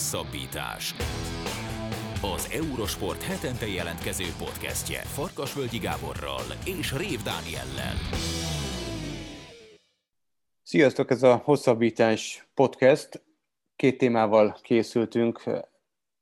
[0.00, 0.94] Hosszabbítás.
[2.34, 7.94] Az Eurosport hetente jelentkező podcastje Farkasvölgyi Gáborral és Rév Dániellel.
[10.62, 13.22] Sziasztok, ez a Hosszabbítás podcast.
[13.76, 15.42] Két témával készültünk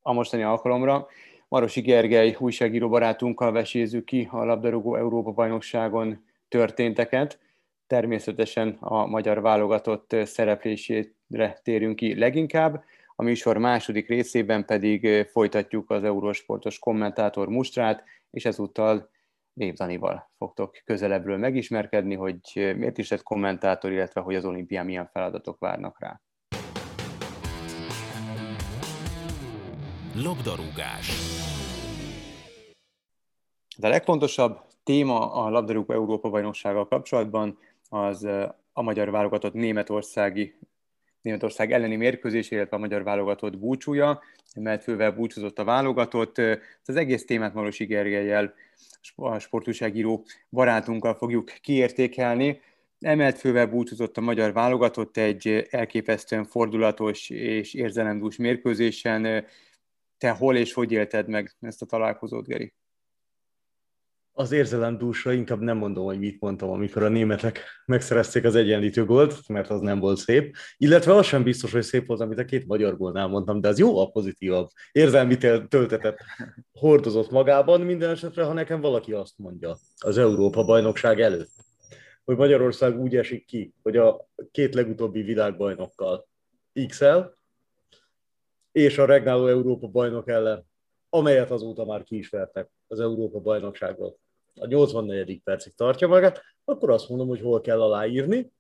[0.03, 1.07] a mostani alkalomra.
[1.49, 7.39] Marosi Gergely újságíró barátunkkal vesézzük ki a labdarúgó Európa bajnokságon történteket.
[7.87, 12.85] Természetesen a magyar válogatott szereplésére térünk ki leginkább.
[13.21, 19.11] A műsor második részében pedig folytatjuk az Eurosportos kommentátor mustrát, és ezúttal
[19.53, 25.09] Név Danival fogtok közelebbről megismerkedni, hogy miért is lett kommentátor, illetve hogy az olimpián milyen
[25.13, 26.21] feladatok várnak rá.
[30.15, 31.11] Labdarúgás.
[33.79, 38.25] De a legfontosabb téma a labdarúgó Európa bajnoksággal kapcsolatban az
[38.73, 40.59] a magyar válogatott németországi
[41.29, 44.23] Németország elleni mérkőzés, illetve a magyar válogatott búcsúja,
[44.57, 46.39] mert fővel búcsúzott a válogatott.
[46.85, 48.55] Az egész témát Marosi Gergelyel,
[49.17, 52.61] a sportúságíró barátunkkal fogjuk kiértékelni.
[53.01, 59.47] Emelt fővel búcsúzott a magyar válogatott egy elképesztően fordulatos és érzelemdús mérkőzésen.
[60.19, 62.73] Te hol és hogy élted meg ezt a találkozót, Geri?
[64.39, 69.49] Az érzelemdúsra inkább nem mondom, hogy mit mondtam, amikor a németek megszerezték az egyenlítő gólt,
[69.49, 70.57] mert az nem volt szép.
[70.77, 73.79] Illetve az sem biztos, hogy szép volt, amit a két magyar gólnál mondtam, de az
[73.79, 74.69] jó a pozitívabb.
[74.93, 75.37] Érzelmi
[75.69, 76.21] töltetet
[76.73, 81.53] hordozott magában, minden esetre, ha nekem valaki azt mondja az Európa bajnokság előtt,
[82.25, 86.29] hogy Magyarország úgy esik ki, hogy a két legutóbbi világbajnokkal
[86.87, 87.03] x
[88.73, 90.67] és a regnáló Európa bajnok ellen,
[91.09, 94.19] amelyet azóta már ki is vertek az Európa bajnokságot
[94.61, 95.41] a 84.
[95.45, 98.53] percig tartja magát, akkor azt mondom, hogy hol kell aláírni.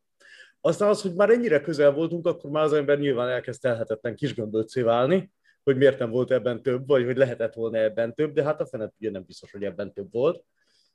[0.61, 4.81] Aztán az, hogy már ennyire közel voltunk, akkor már az ember nyilván elkezd elhetetlen kisgömböccé
[4.83, 5.33] válni,
[5.65, 8.67] hogy miért nem volt ebben több, vagy hogy lehetett volna ebben több, de hát a
[8.67, 10.45] fenet ugye nem biztos, hogy ebben több volt.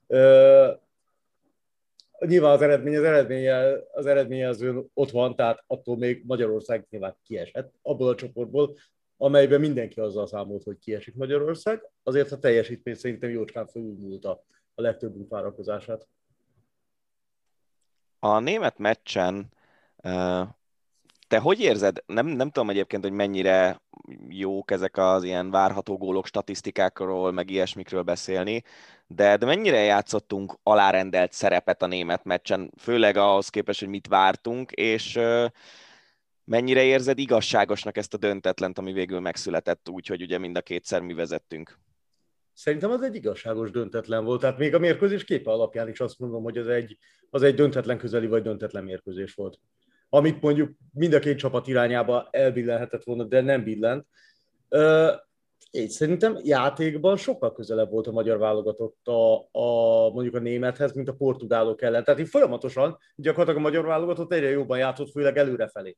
[0.08, 0.68] Uh,
[2.26, 7.74] nyilván az eredmény, az eredménye, az eredményező ott van, tehát attól még Magyarország nyilván kiesett
[7.82, 8.76] abból a csoportból,
[9.24, 11.90] amelyben mindenki azzal számolt, hogy kiesik Magyarország.
[12.04, 14.44] Azért a teljesítmény szerintem jócskán felülmúlta
[14.76, 16.08] a legtöbb várakozását.
[18.20, 19.52] A német meccsen
[21.28, 22.04] te hogy érzed?
[22.06, 23.82] Nem, nem tudom egyébként, hogy mennyire
[24.28, 28.64] jók ezek az ilyen várható gólok statisztikákról, meg ilyesmikről beszélni,
[29.08, 34.72] de, de mennyire játszottunk alárendelt szerepet a német meccsen, főleg ahhoz képest, hogy mit vártunk,
[34.72, 35.20] és
[36.44, 41.02] mennyire érzed igazságosnak ezt a döntetlent, ami végül megszületett úgy, hogy ugye mind a kétszer
[41.02, 41.80] mi vezettünk?
[42.54, 44.40] Szerintem az egy igazságos döntetlen volt.
[44.42, 46.98] Tehát még a mérkőzés képe alapján is azt mondom, hogy az egy,
[47.30, 49.60] az egy döntetlen közeli vagy döntetlen mérkőzés volt.
[50.10, 54.08] Amit mondjuk mind a két csapat irányába elbillenhetett volna, de nem billent.
[55.72, 61.10] Én szerintem játékban sokkal közelebb volt a magyar válogatott a, a, mondjuk a némethez, mint
[61.10, 62.04] a portugálok ellen.
[62.04, 65.98] Tehát így folyamatosan gyakorlatilag a magyar válogatott egyre jobban játszott, főleg előrefelé.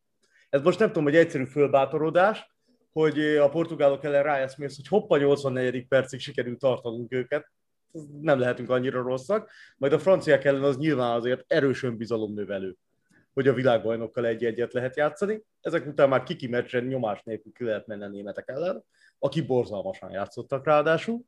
[0.50, 2.54] Ez most nem tudom, hogy egyszerű fölbátorodás,
[2.92, 5.88] hogy a portugálok ellen ráeszmélsz, hogy hoppa 84.
[5.88, 7.52] percig sikerült tartanunk őket,
[8.22, 12.76] nem lehetünk annyira rosszak, majd a franciák ellen az nyilván azért erős önbizalomnövelő,
[13.34, 15.44] hogy a világbajnokkal egy-egyet lehet játszani.
[15.62, 18.84] Ezek után már kiki meccsen nyomás nélkül ki lehet menni a németek ellen,
[19.20, 21.22] aki borzalmasan játszottak ráadásul.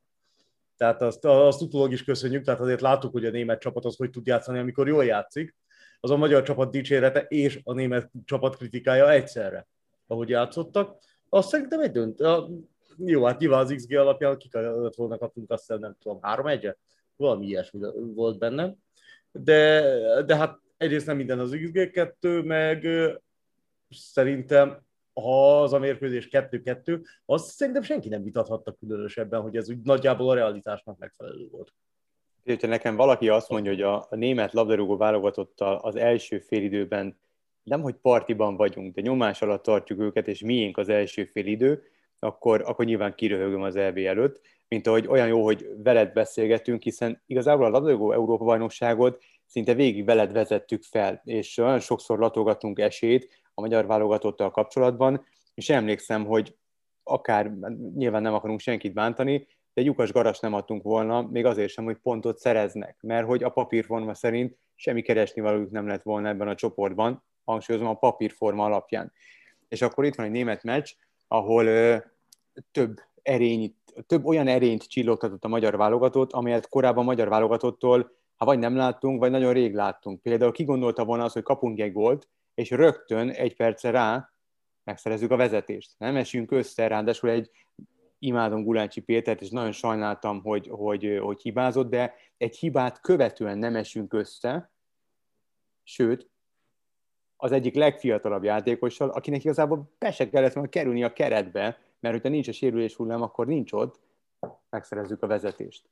[0.76, 4.10] Tehát azt, azt utólag is köszönjük, tehát azért láttuk, hogy a német csapat az hogy
[4.10, 5.56] tud játszani, amikor jól játszik.
[6.00, 9.66] Az a magyar csapat dicsérete és a német csapat kritikája egyszerre,
[10.06, 10.98] ahogy játszottak
[11.28, 12.20] azt szerintem egy dönt.
[12.20, 12.48] A,
[12.96, 16.78] jó, hát nyilván az XG alapján kik adott volna kapunk, azt nem tudom, három egyet?
[17.16, 17.80] Valami ilyesmi
[18.14, 18.74] volt benne.
[19.32, 19.82] De,
[20.22, 22.86] de hát egyrészt nem minden az XG, kettő, meg
[23.90, 29.78] szerintem ha az a mérkőzés 2-2, azt szerintem senki nem vitathatta különösebben, hogy ez úgy
[29.82, 31.72] nagyjából a realitásnak megfelelő volt.
[32.48, 37.18] Ha nekem valaki azt mondja, hogy a, a német labdarúgó válogatottal az első félidőben
[37.62, 41.82] nem, hogy partiban vagyunk, de nyomás alatt tartjuk őket, és miénk az első fél idő,
[42.18, 47.22] akkor, akkor nyilván kiröhögöm az EB előtt, mint ahogy olyan jó, hogy veled beszélgetünk, hiszen
[47.26, 53.28] igazából a labdarúgó Európa bajnokságot szinte végig veled vezettük fel, és olyan sokszor latolgatunk esélyt
[53.54, 55.24] a magyar válogatottal kapcsolatban,
[55.54, 56.56] és emlékszem, hogy
[57.02, 57.52] akár,
[57.94, 59.46] nyilván nem akarunk senkit bántani,
[59.78, 63.48] de lyukas garas nem adtunk volna, még azért sem, hogy pontot szereznek, mert hogy a
[63.48, 69.12] papírforma szerint semmi keresni valójuk nem lett volna ebben a csoportban, hangsúlyozom a papírforma alapján.
[69.68, 70.90] És akkor itt van egy német meccs,
[71.28, 71.96] ahol ö,
[72.72, 73.74] több erény,
[74.06, 78.76] több olyan erényt csillogtatott a magyar válogatott, amelyet korábban a magyar válogatottól ha vagy nem
[78.76, 80.22] láttunk, vagy nagyon rég láttunk.
[80.22, 84.30] Például ki volna az, hogy kapunk egy gólt, és rögtön egy perce rá
[84.84, 85.94] megszerezzük a vezetést.
[85.98, 87.50] Nem esünk össze, ráadásul egy
[88.18, 93.76] imádom Gulácsi Pétert, és nagyon sajnáltam, hogy, hogy, hogy hibázott, de egy hibát követően nem
[93.76, 94.72] esünk össze,
[95.82, 96.30] sőt,
[97.36, 102.28] az egyik legfiatalabb játékossal, akinek igazából be se kellett volna kerülni a keretbe, mert hogyha
[102.28, 104.00] nincs a sérülés hullám, akkor nincs ott,
[104.70, 105.88] megszerezzük a vezetést.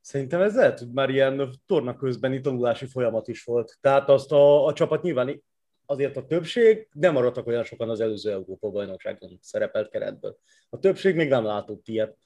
[0.00, 3.78] Szerintem ez lehet, hogy már ilyen torna közbeni tanulási folyamat is volt.
[3.80, 5.42] Tehát azt a, a csapat nyilván
[5.86, 10.38] azért a többség nem maradtak olyan sokan az előző Európa bajnokságon szerepelt keretből.
[10.70, 12.16] A többség még nem látott ilyet.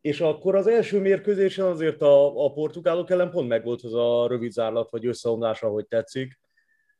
[0.00, 4.26] És akkor az első mérkőzésen azért a, a portugálok ellen pont meg volt az a
[4.28, 6.40] rövid zárlat, vagy összeomlás, ahogy tetszik,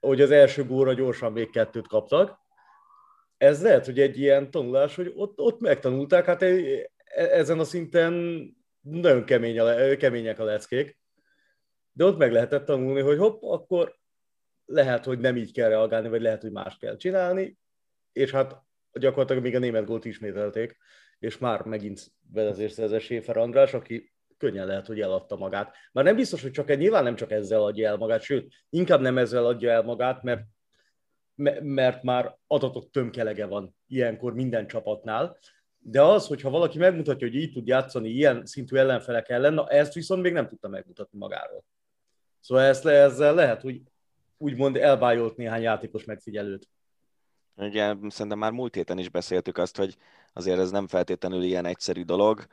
[0.00, 2.40] hogy az első góra gyorsan még kettőt kaptak.
[3.36, 8.14] Ez lehet, hogy egy ilyen tanulás, hogy ott, ott megtanulták, hát e, ezen a szinten
[8.80, 10.98] nagyon kemény a, kemények a leckék,
[11.92, 14.00] de ott meg lehetett tanulni, hogy hopp, akkor
[14.72, 17.58] lehet, hogy nem így kell reagálni, vagy lehet, hogy más kell csinálni,
[18.12, 20.76] és hát gyakorlatilag még a német gólt ismételték,
[21.18, 25.74] és már megint vezetést szerzett Séfer András, aki könnyen lehet, hogy eladta magát.
[25.92, 29.00] Már nem biztos, hogy csak egy, nyilván nem csak ezzel adja el magát, sőt, inkább
[29.00, 30.42] nem ezzel adja el magát, mert,
[31.62, 35.38] mert már adatok tömkelege van ilyenkor minden csapatnál,
[35.78, 39.94] de az, hogyha valaki megmutatja, hogy így tud játszani ilyen szintű ellenfelek ellen, na ezt
[39.94, 41.64] viszont még nem tudta megmutatni magáról.
[42.40, 43.82] Szóval ezt, ezzel lehet, hogy
[44.42, 46.68] úgymond elbájolt néhány játékos megfigyelőt.
[47.56, 49.96] Ugye szerintem már múlt héten is beszéltük azt, hogy
[50.32, 52.46] azért ez nem feltétlenül ilyen egyszerű dolog.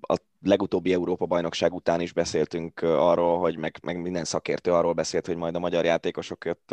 [0.00, 5.36] A legutóbbi Európa-bajnokság után is beszéltünk arról, hogy meg, meg minden szakértő arról beszélt, hogy
[5.36, 6.72] majd a magyar játékosok jött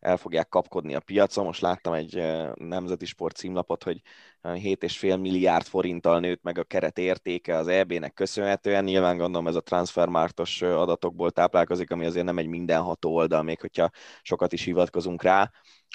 [0.00, 1.44] el fogják kapkodni a piacon.
[1.44, 2.22] Most láttam egy
[2.54, 4.00] nemzeti sport címlapot, hogy
[4.42, 8.84] 7,5 milliárd forinttal nőtt meg a keret értéke az EB-nek köszönhetően.
[8.84, 13.90] Nyilván gondolom ez a transfermártos adatokból táplálkozik, ami azért nem egy mindenható oldal, még hogyha
[14.22, 15.50] sokat is hivatkozunk rá.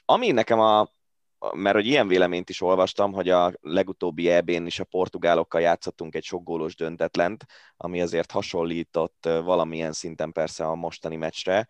[0.05, 0.87] Ami nekem a,
[1.55, 6.23] mert hogy ilyen véleményt is olvastam, hogy a legutóbbi EB-n is a portugálokkal játszottunk egy
[6.23, 7.45] sok gólos döntetlent,
[7.77, 11.67] ami azért hasonlított valamilyen szinten persze a mostani meccsre.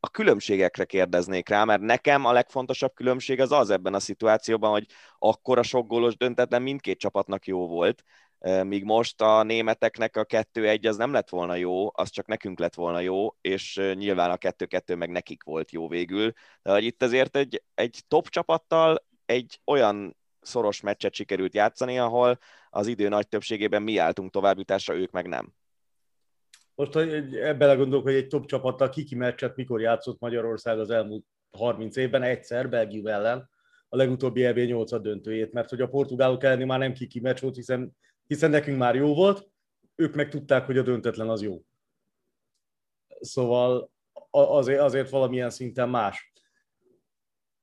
[0.00, 4.86] A különbségekre kérdeznék rá, mert nekem a legfontosabb különbség az az ebben a szituációban, hogy
[5.18, 8.02] akkor a sok gólos döntetlen mindkét csapatnak jó volt,
[8.62, 12.74] míg most a németeknek a 2-1 az nem lett volna jó, az csak nekünk lett
[12.74, 16.32] volna jó, és nyilván a 2-2 meg nekik volt jó végül.
[16.62, 22.38] De hogy itt azért egy, egy top csapattal egy olyan szoros meccset sikerült játszani, ahol
[22.70, 25.52] az idő nagy többségében mi álltunk továbbjutásra, ők meg nem.
[26.74, 31.96] Most ebben gondolok, hogy egy top csapattal kiki meccset mikor játszott Magyarország az elmúlt 30
[31.96, 33.50] évben, egyszer Belgium ellen,
[33.88, 37.54] a legutóbbi EB 8 döntőjét, mert hogy a portugálok elleni már nem kiki meccs volt,
[37.54, 37.96] hiszen
[38.28, 39.50] hiszen nekünk már jó volt,
[39.94, 41.62] ők meg tudták, hogy a döntetlen az jó.
[43.20, 43.90] Szóval
[44.30, 46.32] azért, azért valamilyen szinten más.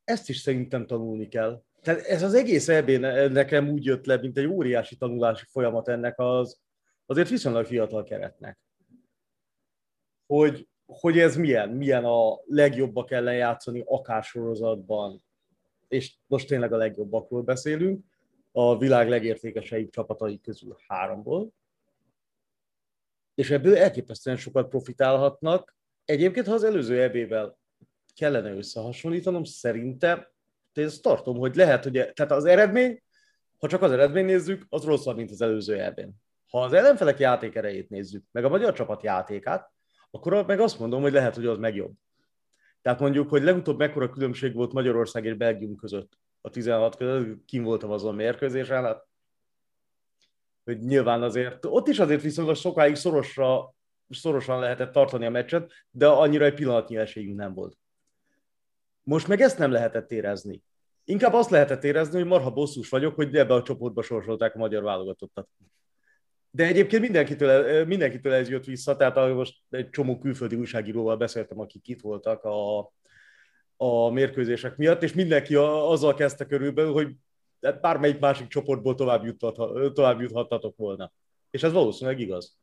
[0.03, 1.63] Ezt is szerintem tanulni kell.
[1.81, 2.89] Tehát ez az egész eb
[3.31, 6.59] nekem úgy jött le, mint egy óriási tanulási folyamat ennek az
[7.05, 8.59] azért viszonylag fiatal keretnek.
[10.25, 15.23] Hogy, hogy ez milyen, milyen a legjobbak ellen játszani akár sorozatban,
[15.87, 18.05] és most tényleg a legjobbakról beszélünk,
[18.57, 21.53] a világ legértékesebb csapatai közül háromból,
[23.33, 25.75] és ebből elképesztően sokat profitálhatnak.
[26.05, 27.57] Egyébként, ha az előző ebével
[28.15, 30.27] kellene összehasonlítanom, szerintem
[30.73, 33.03] én ezt tartom, hogy lehet, hogy e- tehát az eredmény,
[33.57, 36.13] ha csak az eredmény nézzük, az rosszabb, mint az előző ebben.
[36.49, 39.71] Ha az ellenfelek játékerejét nézzük, meg a magyar csapat játékát,
[40.11, 41.93] akkor meg azt mondom, hogy lehet, hogy az meg jobb.
[42.81, 47.63] Tehát mondjuk, hogy legutóbb mekkora különbség volt Magyarország és Belgium között a 16 között, kim
[47.63, 49.07] voltam azon mérkőzésen, hát,
[50.63, 53.73] hogy nyilván azért, ott is azért viszonylag sokáig szorosra,
[54.09, 57.77] szorosan lehetett tartani a meccset, de annyira egy pillanatnyi esélyünk nem volt.
[59.03, 60.63] Most meg ezt nem lehetett érezni.
[61.03, 64.83] Inkább azt lehetett érezni, hogy marha bosszus vagyok, hogy ebbe a csoportba sorsolták a magyar
[64.83, 65.47] válogatottat.
[66.51, 71.87] De egyébként mindenkitől, mindenkitől ez jött vissza, tehát most egy csomó külföldi újságíróval beszéltem, akik
[71.87, 72.91] itt voltak a,
[73.77, 77.09] a mérkőzések miatt, és mindenki azzal kezdte körülbelül, hogy
[77.81, 79.55] bármelyik másik csoportból tovább, juthat,
[79.93, 81.11] tovább juthattatok volna.
[81.51, 82.57] És ez valószínűleg igaz.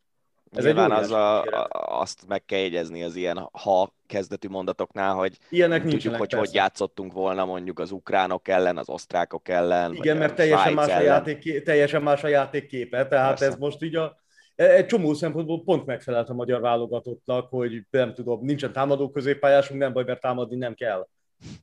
[0.50, 5.38] Ez Nyilván egy az a, azt meg kell jegyezni az ilyen ha kezdetű mondatoknál, hogy
[5.48, 6.36] Ilyenek tudjuk, hogy persze.
[6.36, 9.94] hogy játszottunk volna mondjuk az ukránok ellen, az osztrákok ellen.
[9.94, 13.46] Igen, mert teljesen más, a játék, teljesen más a játékképe, tehát persze.
[13.46, 14.21] ez most így a,
[14.54, 19.92] egy csomó szempontból pont megfelelt a magyar válogatottnak, hogy nem tudom, nincsen támadó középpályásunk, nem
[19.92, 21.08] baj, mert támadni nem kell.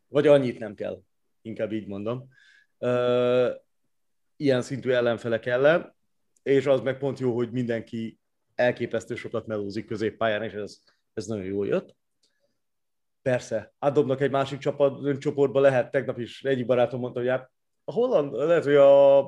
[0.07, 1.01] Vagy annyit nem kell,
[1.41, 2.29] inkább így mondom.
[4.35, 5.95] Ilyen szintű ellenfelek ellen,
[6.43, 8.19] és az meg pont jó, hogy mindenki
[8.55, 10.79] elképesztő sokat melózik középpályán, és ez,
[11.13, 11.95] ez nagyon jól jött.
[13.21, 17.51] Persze, átdobnak egy másik csapat, csoportba lehet, tegnap is egyik barátom mondta, hogy hát
[17.83, 19.19] a holland, lehet, hogy a,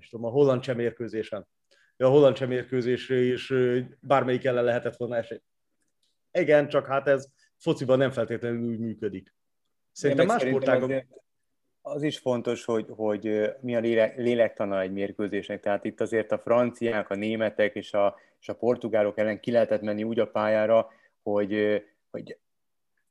[0.00, 1.46] és tudom, a holland csemérkőzésen,
[1.96, 3.52] a holland csemérkőzésre is
[4.00, 5.40] bármelyik ellen lehetett volna esély.
[6.32, 9.34] Igen, csak hát ez fociban nem feltétlenül úgy működik.
[9.92, 10.92] Szerintem más sportágok...
[11.84, 15.60] Az is fontos, hogy, hogy mi a lélek, lélektana egy mérkőzésnek.
[15.60, 19.80] Tehát itt azért a franciák, a németek és a, és a portugálok ellen ki lehetett
[19.80, 20.88] menni úgy a pályára,
[21.22, 22.38] hogy, hogy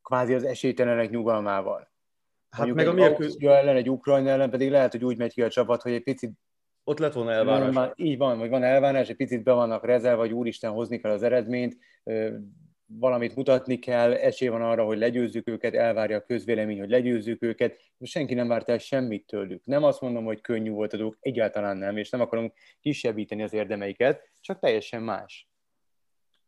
[0.04, 1.92] kvázi az esélytelenek nyugalmával.
[2.50, 5.42] Hát Mondjuk meg a mérkőzés ellen, egy Ukrajna ellen pedig lehet, hogy úgy megy ki
[5.42, 6.32] a csapat, hogy egy picit
[6.84, 7.74] ott lett volna elvárás.
[7.74, 11.12] Van, így van, hogy van elvárás, egy picit be vannak rezel, vagy úristen hozni kell
[11.12, 11.78] az eredményt,
[12.86, 17.80] valamit mutatni kell, esély van arra, hogy legyőzzük őket, elvárja a közvélemény, hogy legyőzzük őket,
[18.02, 19.66] senki nem várt el semmit tőlük.
[19.66, 23.54] Nem azt mondom, hogy könnyű volt a dolog, egyáltalán nem, és nem akarom kisebbíteni az
[23.54, 25.50] érdemeiket, csak teljesen más.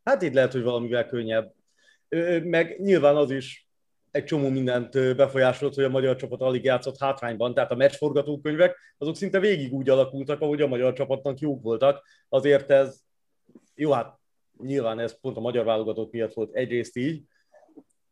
[0.03, 1.53] Hát itt lehet, hogy valamivel könnyebb.
[2.43, 3.67] Meg nyilván az is
[4.13, 9.15] egy csomó mindent befolyásolt, hogy a magyar csapat alig játszott hátrányban, tehát a meccsforgatókönyvek azok
[9.15, 12.05] szinte végig úgy alakultak, ahogy a magyar csapatnak jók voltak.
[12.29, 13.01] Azért ez,
[13.75, 14.19] jó, hát
[14.57, 17.23] nyilván ez pont a magyar válogatott miatt volt egyrészt így,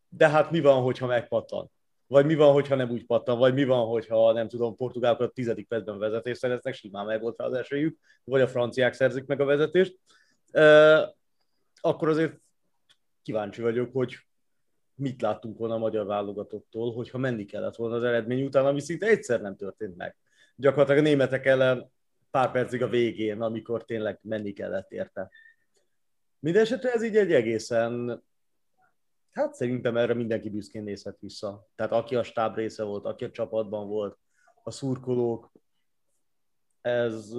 [0.10, 1.72] de hát mi van, hogyha megpattan?
[2.08, 3.38] Vagy mi van, hogyha nem úgy pattan?
[3.38, 7.46] Vagy mi van, hogyha nem tudom, portugálokat tizedik percben vezetést szereznek, simán meg volt rá
[7.46, 10.00] az esélyük, vagy a franciák szerzik meg a vezetést.
[10.52, 11.16] E,
[11.82, 12.34] akkor azért
[13.24, 14.18] kíváncsi vagyok, hogy
[14.96, 19.08] mit láttunk volna a magyar válogatottól, hogyha menni kellett volna az eredmény után, ami szinte
[19.08, 20.16] egyszer nem történt meg.
[20.56, 21.92] Gyakorlatilag a németek ellen
[22.32, 25.30] pár percig a végén, amikor tényleg menni kellett érte.
[26.40, 28.24] Mindenesetre ez így egy egészen,
[29.32, 31.68] hát szerintem erre mindenki büszkén nézhet vissza.
[31.76, 34.18] Tehát aki a stáb része volt, aki a csapatban volt,
[34.64, 35.52] a szurkolók,
[36.82, 37.34] ez,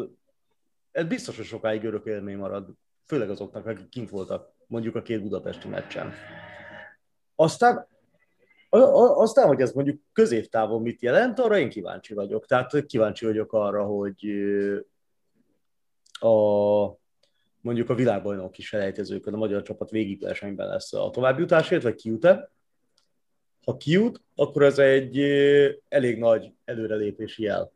[0.90, 2.70] ez biztos, hogy sokáig örök élmény marad,
[3.06, 6.12] főleg azoknak, akik kint voltak, mondjuk a két budapesti meccsen.
[7.42, 7.86] Aztán,
[8.68, 12.46] aztán, hogy ez mondjuk középtávon mit jelent, arra én kíváncsi vagyok.
[12.46, 14.26] Tehát kíváncsi vagyok arra, hogy
[16.20, 16.36] a,
[17.60, 22.50] mondjuk a világbajnok is selejtezőkön a magyar csapat végigversenyben lesz a továbbjutásért, vagy kijut-e.
[23.64, 25.18] Ha kijut, akkor ez egy
[25.88, 27.72] elég nagy előrelépési jel.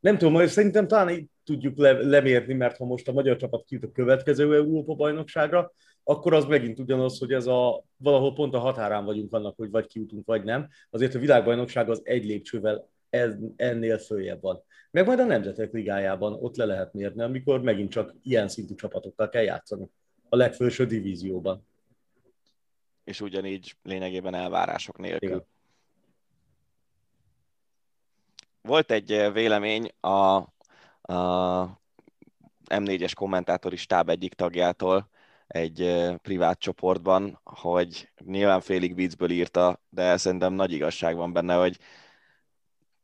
[0.00, 3.64] Nem tudom, majd szerintem talán így tudjuk le, lemérni, mert ha most a magyar csapat
[3.64, 5.72] kijut a következő Európa-bajnokságra,
[6.04, 9.86] akkor az megint ugyanaz, hogy ez a valahol pont a határán vagyunk annak, hogy vagy
[9.86, 10.68] kijutunk, vagy nem.
[10.90, 12.88] Azért a világbajnokság az egy lépcsővel
[13.56, 14.62] ennél följebb van.
[14.90, 19.28] Meg majd a Nemzetek Ligájában ott le lehet mérni, amikor megint csak ilyen szintű csapatokkal
[19.28, 19.90] kell játszani
[20.28, 21.66] a legfőső divízióban.
[23.04, 25.28] És ugyanígy lényegében elvárások nélkül.
[25.28, 25.46] Igen.
[28.60, 30.36] Volt egy eh, vélemény a,
[31.12, 31.80] a
[32.68, 35.08] M4-es kommentátori stáb egyik tagjától
[35.46, 41.78] egy privát csoportban, hogy nyilván félig viccből írta, de szerintem nagy igazság van benne, hogy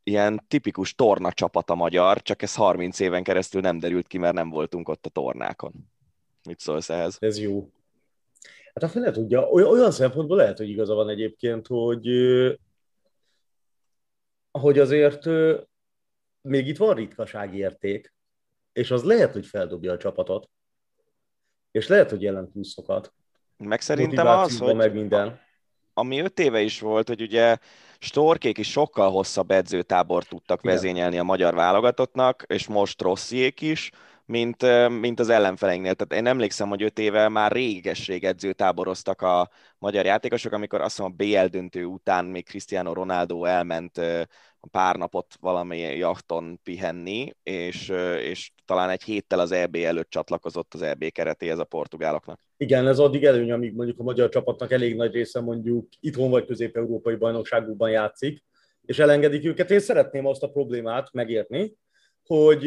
[0.02, 4.34] ilyen tipikus torna csapat a magyar, csak ez 30 éven keresztül nem derült ki, mert
[4.34, 5.72] nem voltunk ott a tornákon.
[6.48, 7.16] Mit szólsz ehhez?
[7.20, 7.70] Ez jó.
[8.74, 12.08] Hát a fele tudja, olyan szempontból lehet, hogy igaza van egyébként, hogy,
[14.50, 15.26] hogy azért
[16.40, 18.14] még itt van ritkasági érték,
[18.72, 20.50] és az lehet, hogy feldobja a csapatot,
[21.70, 23.12] és lehet, hogy jelent pluszokat.
[23.56, 25.40] Meg szerintem az, hogy meg minden.
[25.94, 27.56] ami öt éve is volt, hogy ugye
[27.98, 30.74] Storkék is sokkal hosszabb edzőtábor tudtak Igen.
[30.74, 33.90] vezényelni a magyar válogatottnak, és most Rossziék is,
[34.30, 35.94] mint, mint az ellenfeleinknél.
[35.94, 41.16] Tehát én emlékszem, hogy öt éve már réges-rég edzőtáboroztak a magyar játékosok, amikor azt mondom,
[41.18, 44.00] a BL döntő után még Cristiano Ronaldo elment
[44.70, 47.88] pár napot valami jachton pihenni, és,
[48.22, 52.40] és talán egy héttel az EB előtt csatlakozott az EB keretéhez a portugáloknak.
[52.56, 56.46] Igen, ez addig előny, amíg mondjuk a magyar csapatnak elég nagy része mondjuk itthon vagy
[56.46, 58.44] közép-európai bajnokságokban játszik,
[58.84, 59.70] és elengedik őket.
[59.70, 61.76] Én szeretném azt a problémát megérteni,
[62.26, 62.64] hogy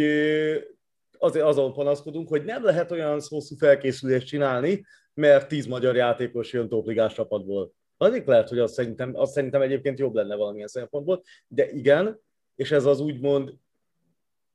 [1.23, 6.69] azért azon panaszkodunk, hogy nem lehet olyan hosszú felkészülést csinálni, mert tíz magyar játékos jön
[6.69, 7.73] topligás csapatból.
[7.97, 12.19] Addig lehet, hogy azt szerintem, azt szerintem egyébként jobb lenne valamilyen szempontból, de igen,
[12.55, 13.53] és ez az úgymond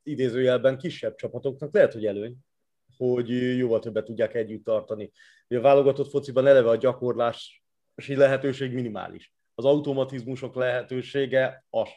[0.03, 2.37] idézőjelben kisebb csapatoknak lehet, hogy előny,
[2.97, 5.11] hogy jóval többet tudják együtt tartani.
[5.49, 7.61] A válogatott fociban eleve a gyakorlási
[8.07, 9.33] lehetőség minimális.
[9.55, 11.89] Az automatizmusok lehetősége az.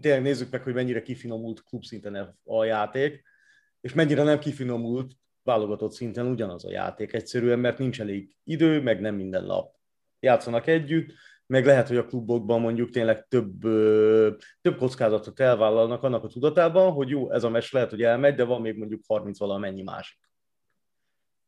[0.00, 3.30] Tényleg nézzük meg, hogy mennyire kifinomult klubszinten a játék,
[3.82, 5.12] és mennyire nem kifinomult
[5.42, 9.74] válogatott szinten ugyanaz a játék egyszerűen, mert nincs elég idő, meg nem minden nap
[10.20, 11.12] játszanak együtt,
[11.46, 13.60] meg lehet, hogy a klubokban mondjuk tényleg több,
[14.60, 18.44] több kockázatot elvállalnak annak a tudatában, hogy jó, ez a meccs lehet, hogy elmegy, de
[18.44, 20.18] van még mondjuk 30 valamennyi másik.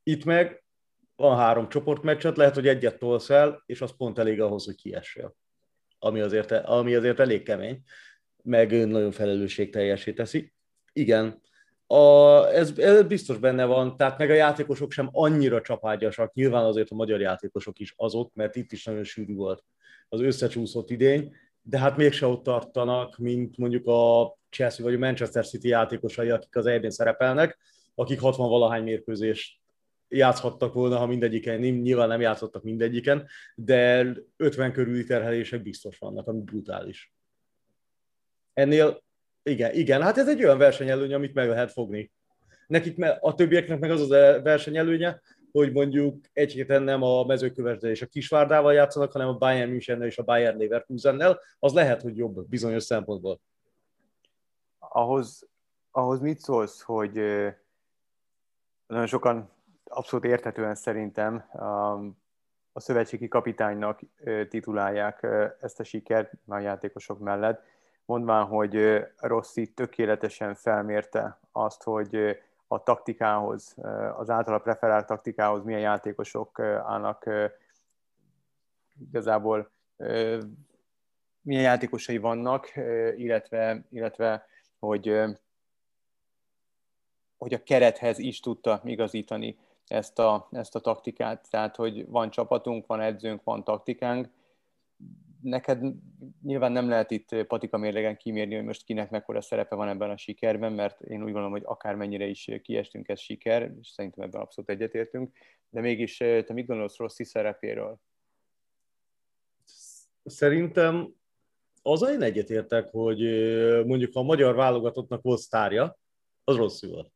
[0.03, 0.65] Itt meg
[1.17, 5.37] van három csoportmeccset, lehet, hogy egyet tolsz el, és az pont elég ahhoz, hogy kiessél.
[5.99, 7.83] Ami azért, ami azért elég kemény,
[8.43, 10.53] meg nagyon felelősségteljesé teszi.
[10.93, 11.43] Igen,
[11.95, 16.91] a, ez, ez biztos benne van, tehát meg a játékosok sem annyira csapágyasak, nyilván azért
[16.91, 19.65] a magyar játékosok is azok, mert itt is nagyon sűrű volt
[20.09, 25.47] az összecsúszott idény, de hát mégse ott tartanak, mint mondjuk a Chelsea vagy a Manchester
[25.47, 27.59] City játékosai, akik az eb szerepelnek,
[27.95, 29.61] akik 60 valahány mérkőzést
[30.09, 36.41] játszhattak volna, ha mindegyiken, nyilván nem játszottak mindegyiken, de 50 körüli terhelések biztos vannak, ami
[36.41, 37.15] brutális.
[38.53, 39.04] Ennél,
[39.45, 42.13] igen, igen, hát ez egy olyan versenyelőny, amit meg lehet fogni.
[42.67, 44.09] Nekik, a többieknek meg az az
[44.43, 45.21] versenyelőnye,
[45.53, 50.03] hogy mondjuk egy héten nem a mezőkövető és a Kisvárdával játszanak, hanem a Bayern münchen
[50.03, 53.41] és a Bayern Leverkusennel, az lehet, hogy jobb bizonyos szempontból.
[54.79, 55.49] Ahhoz,
[55.91, 57.13] ahhoz mit szólsz, hogy
[58.87, 59.51] nagyon sokan
[59.85, 61.37] abszolút érthetően szerintem
[62.73, 64.01] a szövetségi kapitánynak
[64.49, 65.27] titulálják
[65.61, 67.63] ezt a sikert a játékosok mellett,
[68.05, 73.77] mondván, hogy Rossi tökéletesen felmérte azt, hogy a taktikához,
[74.17, 77.31] az általa preferált taktikához milyen játékosok állnak
[79.01, 79.71] igazából
[81.41, 82.73] milyen játékosai vannak,
[83.17, 84.47] illetve, illetve
[84.79, 85.21] hogy,
[87.39, 91.47] hogy a kerethez is tudta igazítani ezt a, ezt a taktikát.
[91.51, 94.29] Tehát, hogy van csapatunk, van edzőnk, van taktikánk,
[95.45, 95.83] neked
[96.43, 100.17] nyilván nem lehet itt patika mérlegen kimérni, hogy most kinek mekkora szerepe van ebben a
[100.17, 104.71] sikerben, mert én úgy gondolom, hogy akármennyire is kiestünk, ez siker, és szerintem ebben abszolút
[104.71, 105.37] egyetértünk,
[105.71, 108.01] de mégis te mit gondolsz Rossi szerepéről?
[110.25, 111.15] Szerintem
[111.83, 113.21] az én egyetértek, hogy
[113.87, 115.99] mondjuk a magyar válogatottnak volt sztárja,
[116.45, 117.13] az Rossi volt.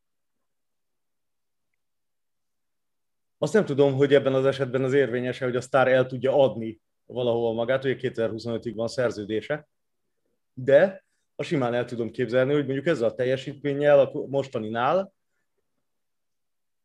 [3.38, 6.80] Azt nem tudom, hogy ebben az esetben az érvényese, hogy a sztár el tudja adni
[7.08, 9.68] valahol magát, ugye 2025-ig van szerződése,
[10.52, 11.04] de
[11.36, 15.12] a simán el tudom képzelni, hogy mondjuk ezzel a teljesítménnyel, a mostaninál,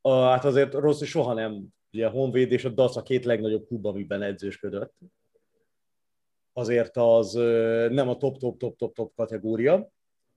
[0.02, 3.68] a, hát azért rossz, soha nem, ugye a Honvéd és a DAC a két legnagyobb
[3.68, 4.94] klub, amiben edzősködött.
[6.54, 7.34] Azért az
[7.90, 9.90] nem a top-top-top-top-top kategória.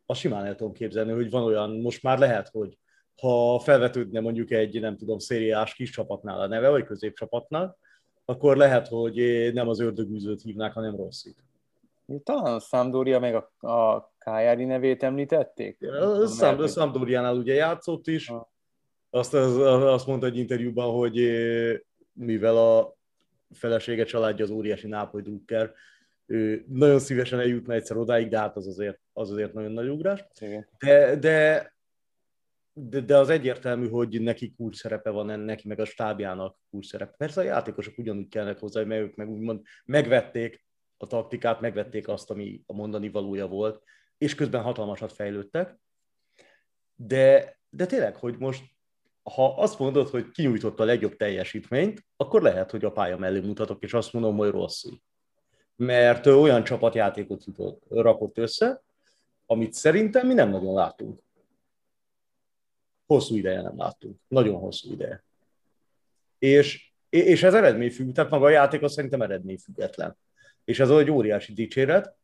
[0.06, 2.78] A simán el tudom képzelni, hogy van olyan, most már lehet, hogy
[3.20, 7.76] ha felvetődne mondjuk egy, nem tudom, szériás kis csapatnál a neve, vagy középcsapatnál,
[8.28, 11.36] akkor lehet, hogy nem az ördögűzőt hívnák, hanem rosszit.
[12.22, 15.82] Talán a Sampdoria meg a, a Kájári nevét említették?
[15.82, 18.32] A, Szám, Sampdoriánál ugye játszott is.
[19.10, 21.30] Azt, az, azt mondta egy interjúban, hogy
[22.12, 22.96] mivel a
[23.52, 25.72] felesége családja az óriási Nápoly Drucker,
[26.26, 30.24] ő nagyon szívesen eljutna egyszer odáig, de hát az azért, az azért nagyon nagy ugrás.
[30.78, 31.75] De, de
[32.78, 37.14] de, de az egyértelmű, hogy neki kulcs szerepe van, neki meg a stábjának kulcs szerepe.
[37.16, 40.64] Persze a játékosok ugyanúgy kellnek hozzá, mert ők meg úgymond megvették
[40.96, 43.82] a taktikát, megvették azt, ami a mondani valója volt,
[44.18, 45.78] és közben hatalmasat fejlődtek.
[46.94, 48.64] De, de tényleg, hogy most
[49.22, 53.82] ha azt mondod, hogy kinyújtott a legjobb teljesítményt, akkor lehet, hogy a pálya mellé mutatok,
[53.82, 55.00] és azt mondom, hogy rosszul.
[55.76, 57.44] Mert olyan csapatjátékot
[57.88, 58.82] rakott össze,
[59.46, 61.24] amit szerintem mi nem nagyon látunk
[63.06, 64.16] hosszú ideje nem láttunk.
[64.28, 65.24] Nagyon hosszú ideje.
[66.38, 70.16] És, és ez eredményfüggő, tehát maga a játék az szerintem eredményfüggetlen.
[70.64, 72.14] És ez egy óriási dicséret,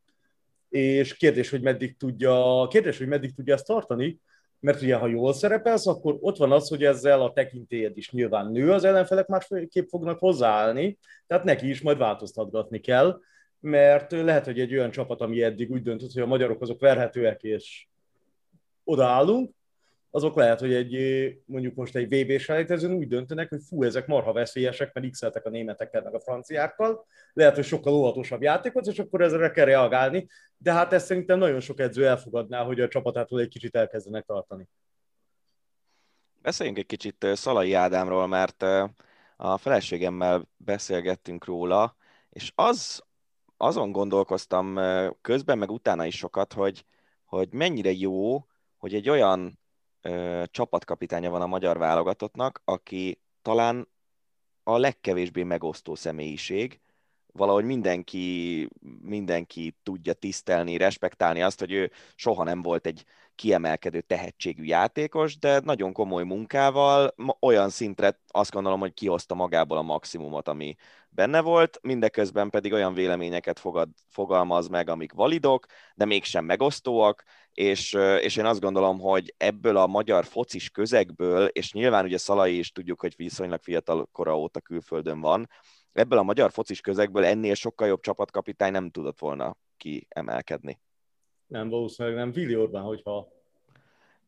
[0.69, 4.19] és kérdés, hogy meddig tudja, kérdés, hogy meddig tudja ezt tartani,
[4.59, 8.51] mert ugye, ha jól szerepelsz, akkor ott van az, hogy ezzel a tekintélyed is nyilván
[8.51, 13.19] nő, az ellenfelek másképp fognak hozzáállni, tehát neki is majd változtatgatni kell,
[13.59, 17.43] mert lehet, hogy egy olyan csapat, ami eddig úgy döntött, hogy a magyarok azok verhetőek,
[17.43, 17.87] és
[18.83, 19.51] odaállunk,
[20.15, 20.95] azok lehet, hogy egy,
[21.45, 25.49] mondjuk most egy VB selejtezőn úgy döntenek, hogy fú, ezek marha veszélyesek, mert x a
[25.49, 30.73] németekkel, meg a franciákkal, lehet, hogy sokkal óvatosabb játékot, és akkor ezre kell reagálni, de
[30.73, 34.67] hát ezt szerintem nagyon sok edző elfogadná, hogy a csapatától egy kicsit elkezdenek tartani.
[36.41, 38.61] Beszéljünk egy kicsit Szalai Ádámról, mert
[39.37, 41.95] a feleségemmel beszélgettünk róla,
[42.29, 43.03] és az,
[43.57, 44.79] azon gondolkoztam
[45.21, 46.85] közben, meg utána is sokat, hogy,
[47.25, 48.45] hogy mennyire jó,
[48.77, 49.61] hogy egy olyan
[50.03, 53.87] ö, csapatkapitánya van a magyar válogatottnak, aki talán
[54.63, 56.81] a legkevésbé megosztó személyiség,
[57.33, 58.67] valahogy mindenki,
[59.01, 65.59] mindenki tudja tisztelni, respektálni azt, hogy ő soha nem volt egy kiemelkedő tehetségű játékos, de
[65.59, 70.75] nagyon komoly munkával olyan szintre azt gondolom, hogy kihozta magából a maximumot, ami
[71.09, 77.93] benne volt, mindeközben pedig olyan véleményeket fogad, fogalmaz meg, amik validok, de mégsem megosztóak, és,
[78.19, 82.71] és én azt gondolom, hogy ebből a magyar focis közegből, és nyilván ugye Szalai is
[82.71, 85.49] tudjuk, hogy viszonylag fiatal kora óta külföldön van,
[85.93, 90.79] ebből a magyar focis közegből ennél sokkal jobb csapatkapitány nem tudott volna kiemelkedni.
[91.47, 92.31] Nem, valószínűleg nem.
[92.31, 93.27] Vili Orbán, hogyha...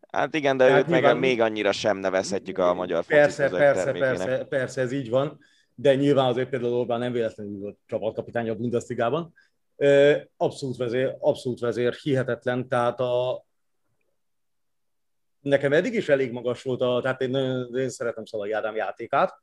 [0.07, 1.11] Hát igen, de hát őt nyilván...
[1.11, 5.39] meg még annyira sem nevezhetjük a magyar persze, persze, persze, persze, ez így van,
[5.75, 9.33] de nyilván azért például Orbán nem véletlenül volt csapatkapitány a Bundesligában.
[10.38, 13.45] Abszolút vezér, abszolút vezér, hihetetlen, tehát a,
[15.39, 17.35] nekem eddig is elég magas volt, a, tehát én,
[17.75, 19.33] én szeretem Szalai Ádám játékát,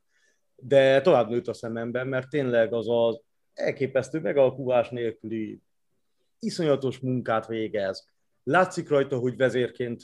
[0.57, 3.21] de tovább nőtt a szememben, mert tényleg az az
[3.55, 5.61] elképesztő megalkulás nélküli
[6.39, 8.09] iszonyatos munkát végez.
[8.45, 10.03] Látszik rajta, hogy vezérként,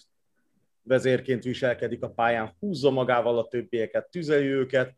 [0.82, 4.94] vezérként viselkedik a pályán, húzza magával a többieket, tüzeli őket.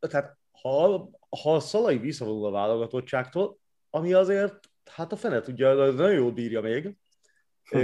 [0.00, 1.10] Tehát ha,
[1.42, 3.58] ha a Szalai visszavonul a válogatottságtól,
[3.90, 6.96] ami azért, hát a fene tudja, nagyon jól bírja még,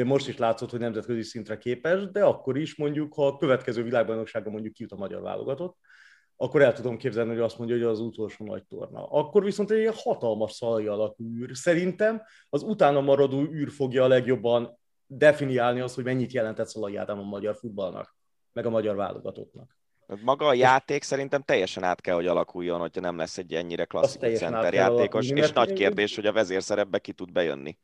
[0.05, 4.51] most is látszott, hogy nemzetközi szintre képes, de akkor is mondjuk, ha a következő világbajnoksága
[4.51, 5.77] mondjuk kijut a magyar válogatott,
[6.37, 9.07] akkor el tudom képzelni, hogy azt mondja, hogy az utolsó nagy torna.
[9.07, 11.57] Akkor viszont egy hatalmas szalai alakú űr.
[11.57, 17.19] Szerintem az utána maradó űr fogja a legjobban definiálni azt, hogy mennyit jelentett Szalai Ádám
[17.19, 18.17] a magyar futballnak,
[18.53, 19.77] meg a magyar válogatottnak.
[20.23, 24.39] Maga a játék szerintem teljesen át kell, hogy alakuljon, hogyha nem lesz egy ennyire klasszikus
[24.39, 27.79] center játékos, és nagy kérdés, hogy a vezérszerepbe ki tud bejönni.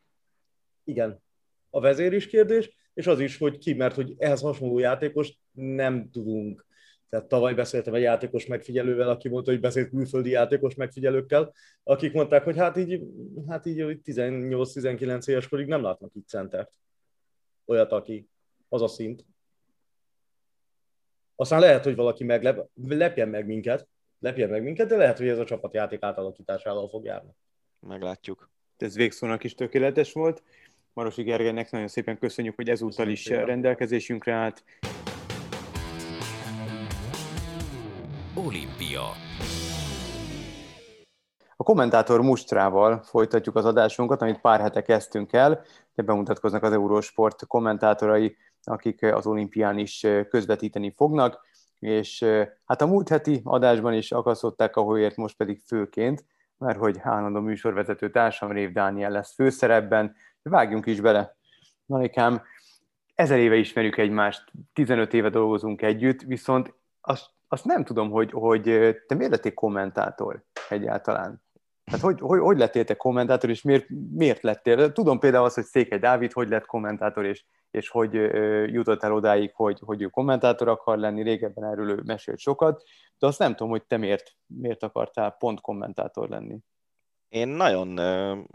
[0.84, 1.22] Igen,
[1.70, 6.10] a vezér is kérdés, és az is, hogy ki, mert hogy ehhez hasonló játékos nem
[6.10, 6.66] tudunk
[7.12, 12.44] tehát tavaly beszéltem egy játékos megfigyelővel, aki mondta, hogy beszélt külföldi játékos megfigyelőkkel, akik mondták,
[12.44, 13.02] hogy hát így,
[13.48, 16.72] hát így 18-19 éves korig nem látnak itt centert.
[17.64, 18.28] Olyat, aki
[18.68, 19.24] az a szint.
[21.42, 23.86] Aztán lehet, hogy valaki meglep, lepjen meg minket,
[24.18, 27.30] lepjen meg minket, de lehet, hogy ez a csapatjáték átalakításával fog járni.
[27.80, 28.50] Meglátjuk.
[28.76, 30.42] Ez végszónak is tökéletes volt.
[30.92, 34.64] Marosi Gergelynek nagyon szépen köszönjük, hogy ezúttal is rendelkezésünkre állt.
[38.46, 39.02] Olimpia.
[41.56, 45.64] A kommentátor Mustrával folytatjuk az adásunkat, amit pár hete kezdtünk el.
[45.94, 51.40] Bemutatkoznak az Eurósport kommentátorai, akik az olimpián is közvetíteni fognak,
[51.78, 52.24] és
[52.64, 56.24] hát a múlt heti adásban is akasztották a hóért, most pedig főként,
[56.58, 60.14] mert hogy állandó műsorvezető társam Rév Dániel lesz főszerepben.
[60.42, 61.36] Vágjunk is bele.
[61.86, 62.42] Nanikám,
[63.14, 68.62] ezer éve ismerjük egymást, 15 éve dolgozunk együtt, viszont azt azt nem tudom, hogy, hogy
[69.06, 71.42] te miért lettél kommentátor egyáltalán?
[71.92, 74.92] Hát hogy, hogy, hogy lettél te kommentátor, és miért, miért lettél?
[74.92, 78.12] Tudom például azt, hogy Székely Dávid hogy lett kommentátor, és, és hogy
[78.72, 82.82] jutott el odáig, hogy, hogy ő kommentátor akar lenni, régebben erről ő mesélt sokat,
[83.18, 86.58] de azt nem tudom, hogy te miért, miért akartál pont kommentátor lenni.
[87.28, 88.00] Én nagyon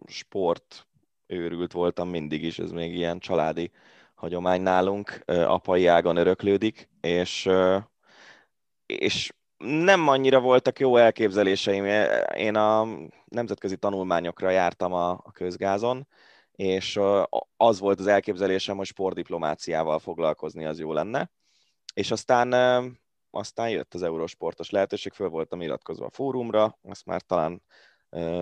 [0.06, 0.88] sport
[1.28, 3.72] őrült voltam mindig is, ez még ilyen családi
[4.16, 7.50] hagyomány nálunk, apai ágon öröklődik, és
[8.86, 11.86] és nem annyira voltak jó elképzeléseim.
[12.36, 12.88] Én a
[13.26, 16.08] nemzetközi tanulmányokra jártam a, a közgázon,
[16.52, 17.00] és
[17.58, 21.32] az volt az elképzelésem, hogy sportdiplomáciával foglalkozni az jó lenne.
[21.94, 22.54] És aztán,
[23.30, 27.64] aztán jött az eurósportos lehetőség, föl voltam iratkozva a fórumra, azt már talán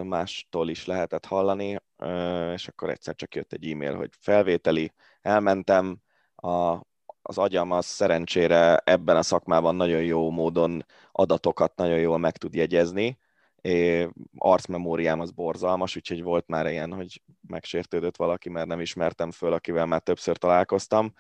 [0.04, 1.78] mástól is lehetett hallani,
[2.54, 5.98] és akkor egyszer csak jött egy e-mail, hogy felvételi, elmentem,
[6.36, 6.80] a,
[7.28, 12.54] az agyam az szerencsére ebben a szakmában nagyon jó módon adatokat nagyon jól meg tud
[12.54, 13.18] jegyezni.
[13.62, 19.54] É, arcmemóriám az borzalmas, úgyhogy volt már ilyen, hogy megsértődött valaki, mert nem ismertem föl,
[19.54, 21.14] akivel már többször találkoztam,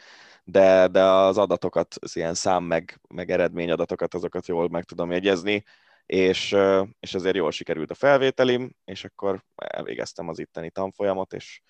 [0.44, 5.64] de, de az adatokat, az ilyen szám meg, meg eredményadatokat, azokat jól meg tudom jegyezni,
[6.06, 6.56] és,
[7.00, 11.62] és ezért jól sikerült a felvételim, és akkor elvégeztem az itteni tanfolyamot, és,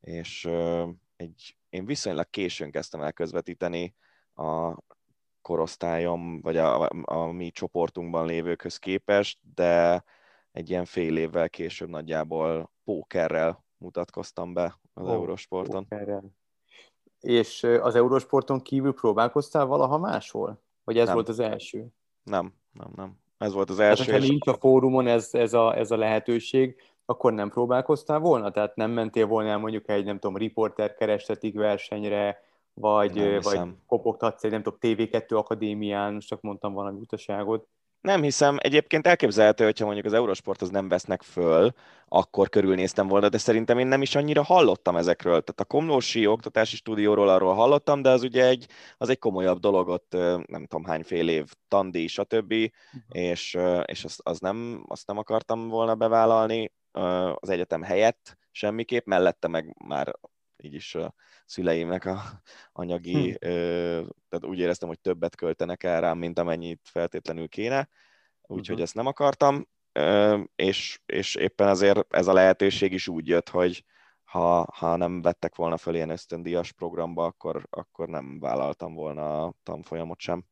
[0.00, 0.48] és
[1.16, 3.94] egy én viszonylag későn kezdtem el közvetíteni
[4.34, 4.76] a
[5.42, 10.04] korosztályom, vagy a, a, a mi csoportunkban lévőkhöz képest, de
[10.52, 15.86] egy ilyen fél évvel később nagyjából pókerrel mutatkoztam be az oh, Eurosporton.
[15.88, 16.24] Pókerrel.
[17.20, 20.62] És az Eurosporton kívül próbálkoztál valaha máshol?
[20.84, 21.14] Vagy ez nem.
[21.14, 21.86] volt az első?
[22.22, 23.18] Nem, nem, nem.
[23.38, 24.12] Ez volt az első.
[24.12, 28.50] Hát, ha nincs a fórumon ez, ez, a, ez a lehetőség, akkor nem próbálkoztál volna?
[28.50, 32.42] Tehát nem mentél volna el mondjuk egy, nem tudom, riporter kerestetik versenyre,
[32.74, 37.68] vagy, vagy kopogtatsz egy, nem tudom, TV2 akadémián, most csak mondtam valami utaságot.
[38.04, 38.56] Nem hiszem.
[38.60, 41.72] Egyébként elképzelhető, hogyha mondjuk az Eurosport az nem vesznek föl,
[42.08, 45.40] akkor körülnéztem volna, de szerintem én nem is annyira hallottam ezekről.
[45.40, 49.88] Tehát a Komlósi Oktatási Stúdióról arról hallottam, de az ugye egy, az egy komolyabb dolog,
[49.88, 50.12] ott
[50.46, 52.52] nem tudom hány fél év, tandi, stb.
[52.52, 52.70] Uh-huh.
[53.08, 56.72] És, és azt, az nem, azt nem akartam volna bevállalni
[57.34, 60.18] az egyetem helyett semmiképp, mellette meg már
[60.56, 61.14] így is a
[61.46, 62.20] szüleimnek a
[62.72, 63.38] anyagi, hm.
[64.28, 67.88] tehát úgy éreztem, hogy többet költenek el rám, mint amennyit feltétlenül kéne,
[68.42, 68.82] úgyhogy uh-huh.
[68.82, 69.68] ezt nem akartam,
[70.54, 73.84] és, és éppen azért ez a lehetőség is úgy jött, hogy
[74.24, 79.54] ha, ha nem vettek volna föl ilyen ösztöndíjas programba, akkor, akkor nem vállaltam volna a
[79.62, 80.44] tanfolyamot sem.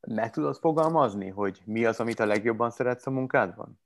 [0.00, 3.80] Meg tudod fogalmazni, hogy mi az, amit a legjobban szeretsz a munkádban?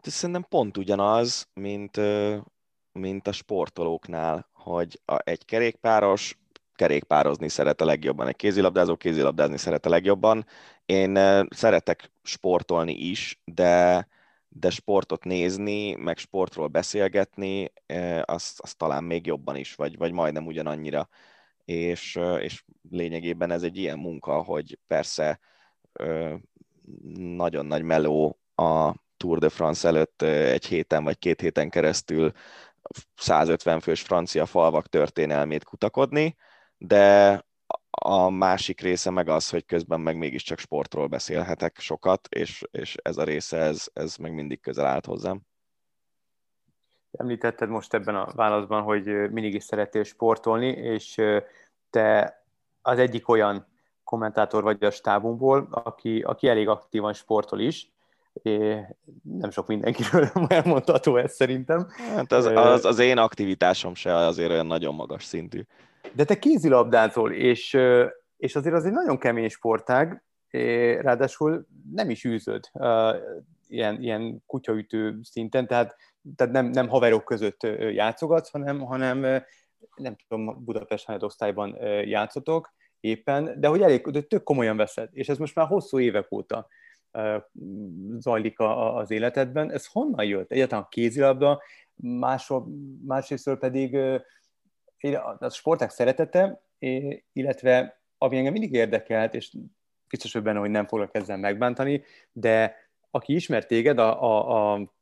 [0.00, 2.00] Hát ez szerintem pont ugyanaz, mint,
[2.92, 6.38] mint a sportolóknál, hogy a, egy kerékpáros
[6.74, 10.46] kerékpározni szeret a legjobban, egy kézilabdázó kézilabdázni szeret a legjobban.
[10.86, 11.18] Én
[11.50, 14.06] szeretek sportolni is, de,
[14.48, 17.72] de sportot nézni, meg sportról beszélgetni,
[18.22, 21.08] az, az talán még jobban is, vagy, vagy majdnem ugyanannyira.
[21.64, 25.40] És, és lényegében ez egy ilyen munka, hogy persze
[27.12, 32.32] nagyon nagy meló a Tour de France előtt egy héten vagy két héten keresztül
[33.16, 36.36] 150 fős francia falvak történelmét kutakodni,
[36.76, 37.44] de
[37.90, 43.16] a másik része meg az, hogy közben meg mégiscsak sportról beszélhetek sokat, és, és ez
[43.16, 45.40] a része, ez, ez meg mindig közel állt hozzám.
[47.12, 51.20] Említetted most ebben a válaszban, hogy mindig is szeretél sportolni, és
[51.90, 52.42] te
[52.82, 53.66] az egyik olyan
[54.04, 57.90] kommentátor vagy a stábunkból, aki, aki elég aktívan sportol is,
[58.32, 58.80] É,
[59.22, 61.86] nem sok mindenkiről elmondható ez szerintem.
[62.14, 65.62] Hát az, az, az én aktivitásom se azért olyan nagyon magas szintű.
[66.12, 67.78] De te kézilabdázol, és,
[68.36, 70.24] és azért az egy nagyon kemény sportág,
[71.00, 72.64] ráadásul nem is űzöd
[73.68, 75.96] ilyen, ilyen kutyaütő szinten, tehát,
[76.36, 77.62] tehát nem, nem haverok között
[77.92, 79.44] játszogatsz, hanem, hanem
[79.94, 85.38] nem tudom, Budapest osztályban játszotok éppen, de hogy elég, de tök komolyan veszed, és ez
[85.38, 86.68] most már hosszú évek óta
[88.18, 89.70] zajlik az életedben.
[89.70, 90.50] Ez honnan jött?
[90.50, 91.62] Egyáltalán a kézilabda,
[91.94, 92.66] másról,
[93.06, 93.96] másrészt pedig
[95.38, 96.62] a sporták szeretete,
[97.32, 99.52] illetve ami engem mindig érdekelt, és
[100.08, 102.76] biztos hogy benne, hogy nem foglak ezzel megbántani, de
[103.10, 104.92] aki ismer téged, a, a, a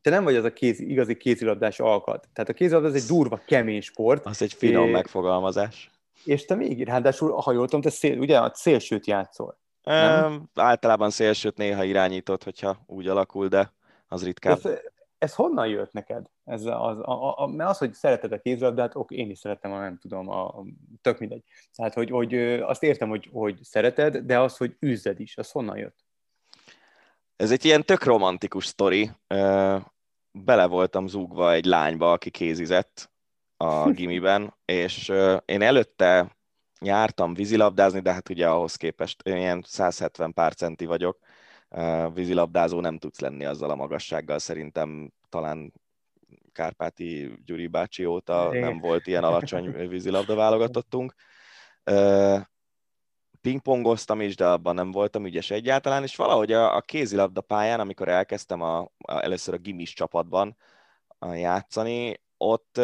[0.00, 2.28] te nem vagy az a kéz, igazi kézilabdás alkat.
[2.32, 4.26] Tehát a kézilabda az egy durva, kemény sport.
[4.26, 5.90] Az egy finom é, megfogalmazás.
[6.24, 9.58] És te még, ráadásul, ha jól tudom, te szél, ugye a szélsőt játszol.
[9.86, 10.50] Nem?
[10.54, 13.72] Általában szélsőt néha irányított, hogyha úgy alakul, de
[14.08, 14.58] az ritkább.
[14.64, 14.78] Ez,
[15.18, 16.26] ez honnan jött neked?
[16.44, 19.78] Ez az, a, a, mert az, hogy szereted a kézilabdát, ok, én is szeretem, a,
[19.78, 20.64] nem tudom, a, a,
[21.00, 21.42] tök mindegy.
[21.74, 25.76] Tehát, hogy, hogy azt értem, hogy, hogy szereted, de az, hogy űzzed is, az honnan
[25.76, 26.04] jött?
[27.36, 29.10] Ez egy ilyen tök romantikus sztori.
[30.30, 33.10] Bele voltam zúgva egy lányba, aki kézizett
[33.56, 35.12] a gimiben, és
[35.44, 36.36] én előtte
[36.80, 41.18] jártam vízilabdázni, de hát ugye ahhoz képest én ilyen 170 pár centi vagyok,
[42.14, 45.72] vízilabdázó nem tudsz lenni azzal a magassággal, szerintem talán
[46.52, 51.14] Kárpáti Gyuri bácsi óta nem volt ilyen alacsony vízilabda válogatottunk.
[53.40, 58.08] Pingpongoztam is, de abban nem voltam ügyes egyáltalán, és valahogy a, a kézilabda pályán, amikor
[58.08, 60.56] elkezdtem a, a, először a gimis csapatban
[61.34, 62.80] játszani, ott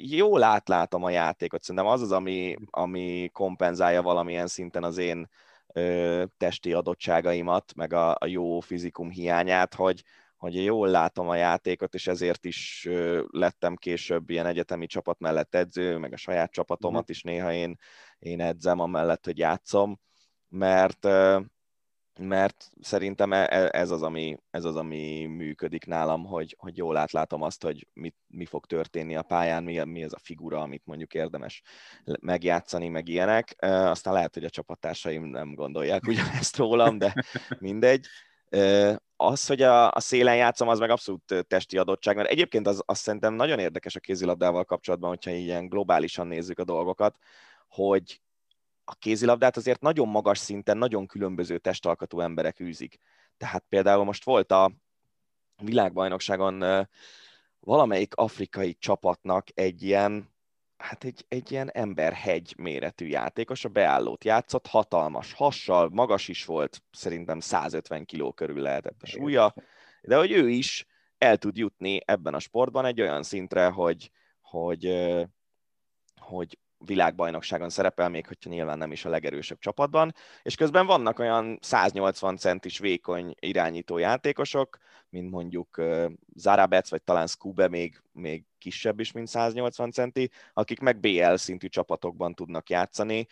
[0.00, 5.28] jól átlátom a játékot, szerintem az az, ami, ami kompenzálja valamilyen szinten az én
[5.72, 10.02] ö, testi adottságaimat, meg a, a jó fizikum hiányát, hogy,
[10.36, 15.54] hogy jól látom a játékot, és ezért is ö, lettem később ilyen egyetemi csapat mellett
[15.54, 17.10] edző, meg a saját csapatomat mhm.
[17.10, 17.76] is néha én,
[18.18, 20.00] én edzem amellett, hogy játszom,
[20.48, 21.40] mert ö,
[22.18, 26.96] mert szerintem e, e, ez az, ami, ez az, ami működik nálam, hogy, hogy jól
[26.96, 30.82] átlátom azt, hogy mit, mi fog történni a pályán, mi, mi az a figura, amit
[30.84, 31.62] mondjuk érdemes
[32.20, 33.54] megjátszani, meg ilyenek.
[33.66, 37.14] Aztán lehet, hogy a csapattársaim nem gondolják ugyanezt rólam, de
[37.58, 38.06] mindegy.
[39.16, 42.98] Az, hogy a, a szélen játszom, az meg abszolút testi adottság, mert egyébként az, az
[42.98, 47.16] szerintem nagyon érdekes a kézilabdával kapcsolatban, hogyha ilyen globálisan nézzük a dolgokat,
[47.68, 48.20] hogy
[48.88, 52.98] a kézilabdát azért nagyon magas szinten, nagyon különböző testalkatú emberek űzik.
[53.36, 54.72] Tehát például most volt a
[55.62, 56.86] világbajnokságon
[57.60, 60.28] valamelyik afrikai csapatnak egy ilyen,
[60.76, 66.82] hát egy, egy ilyen emberhegy méretű játékos, a beállót játszott, hatalmas hassal, magas is volt,
[66.90, 69.54] szerintem 150 kiló körül lehetett a súlya,
[70.02, 70.86] de hogy ő is
[71.18, 75.08] el tud jutni ebben a sportban egy olyan szintre, hogy, hogy,
[76.20, 81.58] hogy világbajnokságon szerepel, még hogyha nyilván nem is a legerősebb csapatban, és közben vannak olyan
[81.62, 84.78] 180 centis vékony irányító játékosok,
[85.10, 85.82] mint mondjuk
[86.34, 91.68] Zarabec, vagy talán Skube még, még kisebb is, mint 180 centi, akik meg BL szintű
[91.68, 93.26] csapatokban tudnak játszani,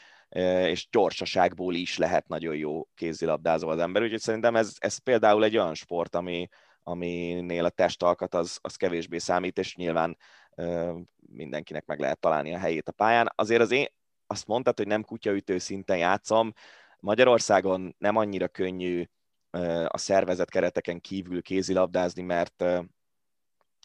[0.65, 5.57] és gyorsaságból is lehet nagyon jó kézilabdázó az ember, úgyhogy szerintem ez, ez például egy
[5.57, 6.49] olyan sport, ami,
[6.83, 10.17] aminél a testalkat az, az kevésbé számít, és nyilván
[11.29, 13.33] mindenkinek meg lehet találni a helyét a pályán.
[13.35, 13.87] Azért az én
[14.27, 16.53] azt mondtad, hogy nem kutyaütő szinten játszom,
[17.01, 19.09] Magyarországon nem annyira könnyű
[19.87, 22.65] a szervezet kereteken kívül kézilabdázni, mert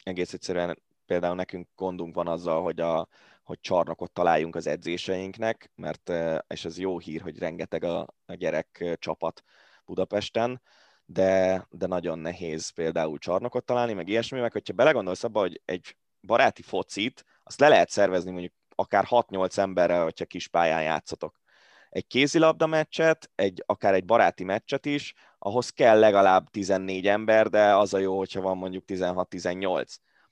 [0.02, 3.08] egész egyszerűen például nekünk gondunk van azzal, hogy, a,
[3.42, 6.12] hogy csarnokot találjunk az edzéseinknek, mert,
[6.48, 9.42] és ez jó hír, hogy rengeteg a, a gyerek csapat
[9.84, 10.62] Budapesten,
[11.04, 15.96] de, de nagyon nehéz például csarnokot találni, meg ilyesmi, meg hogyha belegondolsz abba, hogy egy
[16.26, 21.40] baráti focit, azt le lehet szervezni mondjuk akár 6-8 emberrel, hogyha kis pályán játszatok.
[21.88, 27.76] Egy kézilabda meccset, egy, akár egy baráti meccset is, ahhoz kell legalább 14 ember, de
[27.76, 29.54] az a jó, hogyha van mondjuk 16-18.
[29.54, 29.86] Uh-huh.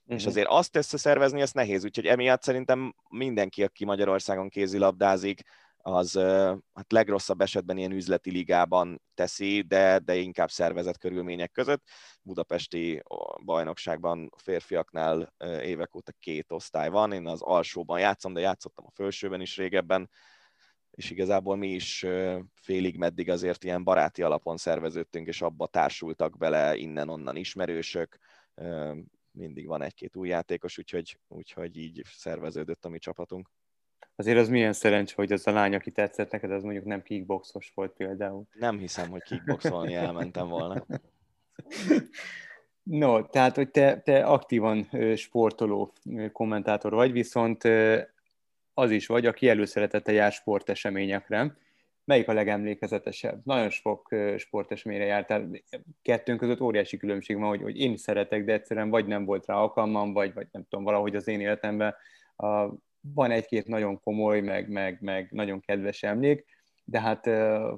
[0.07, 0.29] És mhm.
[0.29, 5.43] azért azt összeszervezni, ez nehéz, úgyhogy emiatt szerintem mindenki, aki Magyarországon kézilabdázik,
[5.83, 6.13] az
[6.73, 11.83] hát legrosszabb esetben ilyen üzleti ligában teszi, de, de inkább szervezett körülmények között.
[12.23, 13.03] Budapesti
[13.45, 19.41] bajnokságban férfiaknál évek óta két osztály van, én az alsóban játszom, de játszottam a felsőben
[19.41, 20.11] is régebben,
[20.91, 22.07] és igazából mi is
[22.55, 28.19] félig meddig azért ilyen baráti alapon szerveződtünk, és abba társultak bele innen-onnan ismerősök,
[29.31, 33.51] mindig van egy-két új játékos, úgyhogy, úgyhogy így szerveződött a mi csapatunk.
[34.17, 37.73] Azért az milyen szerencsé, hogy az a lány, aki tetszett neked, az mondjuk nem kickboxos
[37.75, 38.45] volt például.
[38.53, 40.87] Nem hiszem, hogy kickboxolni elmentem volna.
[42.83, 45.93] No, tehát, hogy te, te aktívan sportoló
[46.33, 47.65] kommentátor vagy, viszont
[48.75, 51.57] az is vagy, aki előszeretette jár sporteseményekre.
[52.05, 53.41] Melyik a legemlékezetesebb?
[53.45, 55.51] Nagyon sok sporteseményre jártál.
[56.03, 59.55] Kettőnk között óriási különbség van, hogy, hogy én szeretek, de egyszerűen vagy nem volt rá
[59.55, 61.95] alkalmam, vagy, vagy nem tudom, valahogy az én életemben
[62.37, 62.69] a
[63.01, 66.45] van egy-két nagyon komoly, meg, meg, meg nagyon kedves emlék,
[66.85, 67.31] de hát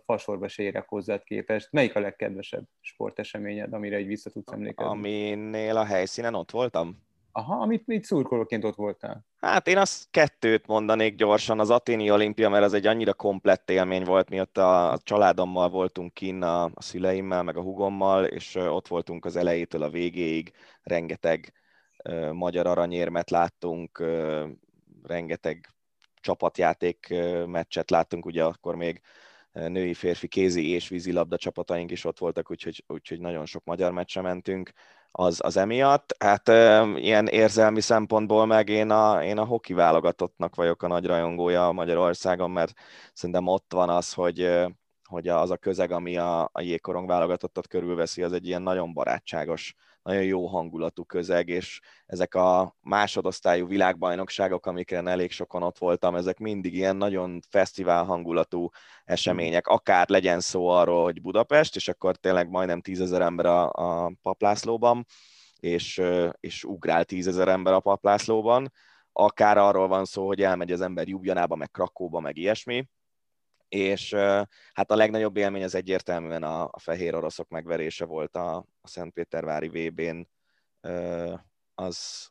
[0.05, 1.73] fasorba se érek hozzád képest.
[1.73, 4.93] Melyik a legkedvesebb sporteseményed, amire egy vissza tudsz emlékezni?
[4.93, 7.03] Aminél a helyszínen ott voltam?
[7.33, 9.25] Aha, amit mit szurkolóként ott voltál?
[9.37, 14.05] Hát én azt kettőt mondanék gyorsan, az Aténi olimpia, mert az egy annyira komplett élmény
[14.05, 18.89] volt, mi ott a családommal voltunk kinn, a, a szüleimmel, meg a hugommal, és ott
[18.89, 21.53] voltunk az elejétől a végéig, rengeteg
[22.33, 24.05] magyar aranyérmet láttunk,
[25.07, 25.69] rengeteg
[26.21, 27.15] csapatjáték
[27.47, 29.01] meccset láttunk, ugye akkor még
[29.53, 34.21] női, férfi kézi és vízilabda csapataink is ott voltak, úgyhogy, úgyhogy nagyon sok magyar meccsre
[34.21, 34.73] mentünk
[35.11, 36.15] az, az emiatt.
[36.19, 36.49] Hát
[36.99, 42.51] ilyen érzelmi szempontból meg én a, én a hoki válogatottnak vagyok a nagy rajongója Magyarországon,
[42.51, 42.73] mert
[43.13, 44.51] szerintem ott van az, hogy,
[45.09, 49.75] hogy az a közeg, ami a, a jégkorong válogatottat körülveszi, az egy ilyen nagyon barátságos
[50.03, 56.39] nagyon jó hangulatú közeg, és ezek a másodosztályú világbajnokságok, amiken elég sokan ott voltam, ezek
[56.39, 58.69] mindig ilyen nagyon fesztivál hangulatú
[59.05, 64.13] események, akár legyen szó arról, hogy Budapest, és akkor tényleg majdnem tízezer ember a, a
[64.23, 65.07] paplászlóban,
[65.61, 66.03] és,
[66.41, 68.73] és ugrál tízezer ember a paplászlóban,
[69.13, 72.89] akár arról van szó, hogy elmegy az ember Jubjanába, meg Krakóba, meg ilyesmi,
[73.75, 74.15] és
[74.73, 79.69] hát a legnagyobb élmény az egyértelműen a, a fehér oroszok megverése volt a, a Szentpétervári
[79.69, 80.21] VB-n.
[81.75, 82.29] Az,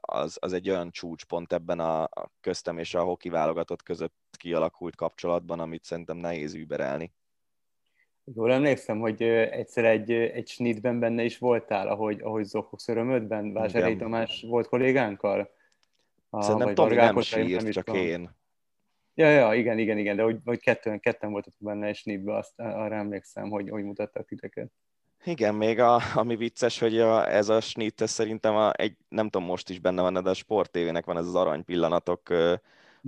[0.00, 4.96] az, az egy olyan csúcspont ebben a, a köztem és a hoki válogatott között kialakult
[4.96, 7.12] kapcsolatban, amit szerintem nehéz überelni.
[8.24, 13.96] Jól emlékszem, hogy egyszer egy, egy snitben benne is voltál, ahogy, ahogy Zohosz örömödben, Vásárhelyi
[13.96, 15.50] Tamás volt kollégánkkal?
[16.30, 18.42] A, Szerintem Tomi nem sírt, nem csak én.
[19.14, 22.60] Ja, ja, igen, igen, igen, de hogy, hogy ketten, ketten voltatok benne egy snitbe, azt
[22.60, 24.70] arra emlékszem, hogy, hogy mutattak titeket.
[25.24, 29.28] Igen, még a, ami vicces, hogy a, ez a snit, ez szerintem a, egy, nem
[29.28, 32.52] tudom, most is benne van, de a Sport TV-nek van ez az arany pillanatok uh,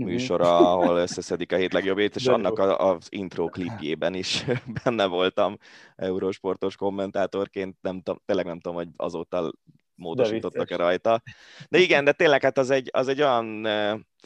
[0.05, 4.45] műsora, ahol összeszedik a hét legjobbét, és de annak a, az intro klipjében is
[4.85, 5.57] benne voltam
[5.97, 9.53] eurósportos kommentátorként, nem tudom, tényleg nem tudom, hogy azóta
[9.95, 11.23] módosítottak-e rajta.
[11.69, 13.69] De igen, de tényleg hát az egy, az egy olyan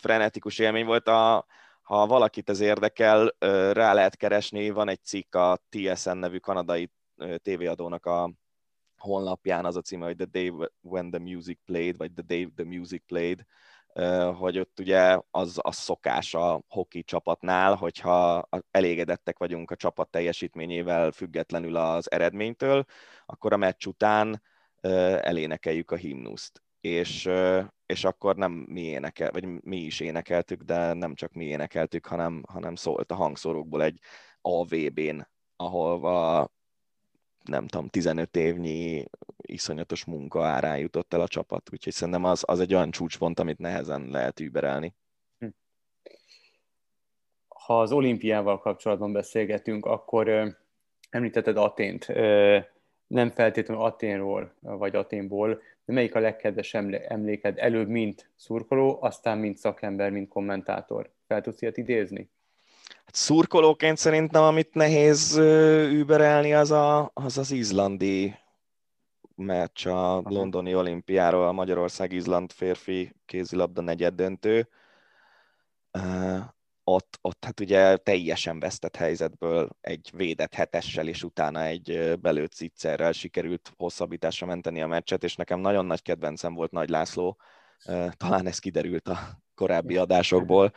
[0.00, 1.46] frenetikus élmény volt, a,
[1.90, 3.35] ha valakit ez érdekel,
[3.72, 6.90] rá lehet keresni, van egy cikk a TSN nevű kanadai
[7.37, 8.33] tévéadónak a
[8.96, 12.64] honlapján, az a címe, hogy The Day When the Music Played, vagy The Day The
[12.64, 13.44] Music Played,
[14.35, 21.10] hogy ott ugye az a szokás a hoki csapatnál, hogyha elégedettek vagyunk a csapat teljesítményével
[21.10, 22.85] függetlenül az eredménytől,
[23.27, 24.42] akkor a meccs után
[25.21, 27.31] elénekeljük a himnuszt és,
[27.87, 32.42] és akkor nem mi énekel, vagy mi is énekeltük, de nem csak mi énekeltük, hanem,
[32.48, 34.00] hanem szólt a hangszórókból egy
[34.40, 35.20] AVB-n,
[35.56, 36.50] ahol
[37.44, 39.04] nem tudom, 15 évnyi
[39.37, 43.58] iszonyatos munka árán jutott el a csapat, úgyhogy szerintem az, az egy olyan csúcspont, amit
[43.58, 44.94] nehezen lehet überelni.
[45.38, 45.48] Hm.
[47.48, 50.56] Ha az olimpiával kapcsolatban beszélgetünk, akkor
[51.10, 52.04] említetted Atént,
[53.11, 56.75] nem feltétlenül Aténról, vagy Aténból, de melyik a legkedves
[57.08, 61.11] emléked előbb, mint szurkoló, aztán mint szakember, mint kommentátor?
[61.27, 62.31] Fel tudsz ilyet idézni?
[63.04, 65.37] Hát szurkolóként szerintem, amit nehéz
[65.92, 68.35] überelni, az a, az, az izlandi
[69.35, 70.23] meccs a Aha.
[70.25, 74.69] londoni olimpiáról, a Magyarország-Izland férfi kézilabda negyed döntő.
[76.92, 83.12] Ott, ott hát ugye teljesen vesztett helyzetből egy védett hetessel, és utána egy belőtt zicserrel
[83.12, 87.36] sikerült hosszabbításra menteni a meccset, és nekem nagyon nagy kedvencem volt Nagy László,
[88.16, 89.18] talán ez kiderült a
[89.54, 90.72] korábbi adásokból,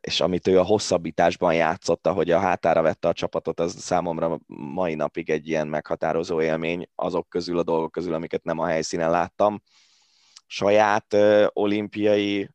[0.00, 4.94] és amit ő a hosszabbításban játszotta, hogy a hátára vette a csapatot, az számomra mai
[4.94, 9.62] napig egy ilyen meghatározó élmény azok közül a dolgok közül, amiket nem a helyszínen láttam.
[10.46, 11.16] Saját
[11.52, 12.50] olimpiai,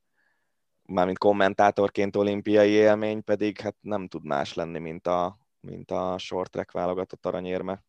[0.93, 6.51] mármint kommentátorként olimpiai élmény pedig hát nem tud más lenni, mint a, mint a short
[6.51, 7.83] track válogatott aranyérme,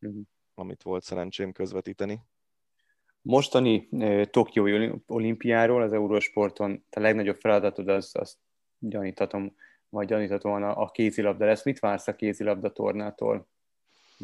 [0.00, 0.22] uh-huh.
[0.54, 2.22] amit volt szerencsém közvetíteni
[3.22, 3.88] mostani
[4.30, 8.38] Tokiói olimpiáról, az Eurosporton a legnagyobb feladatod az, azt
[8.78, 9.56] gyanítatom,
[9.88, 11.64] vagy gyaníthatóan a, a kézilabda lesz.
[11.64, 13.48] Mit vársz a kézilabda tornától?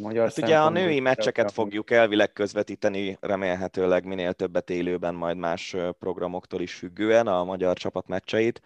[0.01, 5.77] Magyar hát ugye a női meccseket fogjuk elvileg közvetíteni, remélhetőleg minél többet élőben, majd más
[5.99, 8.63] programoktól is függően a magyar csapat meccseit.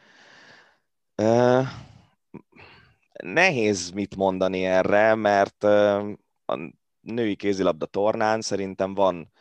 [3.23, 5.65] Nehéz mit mondani erre, mert
[6.45, 9.33] a női kézilabda tornán szerintem van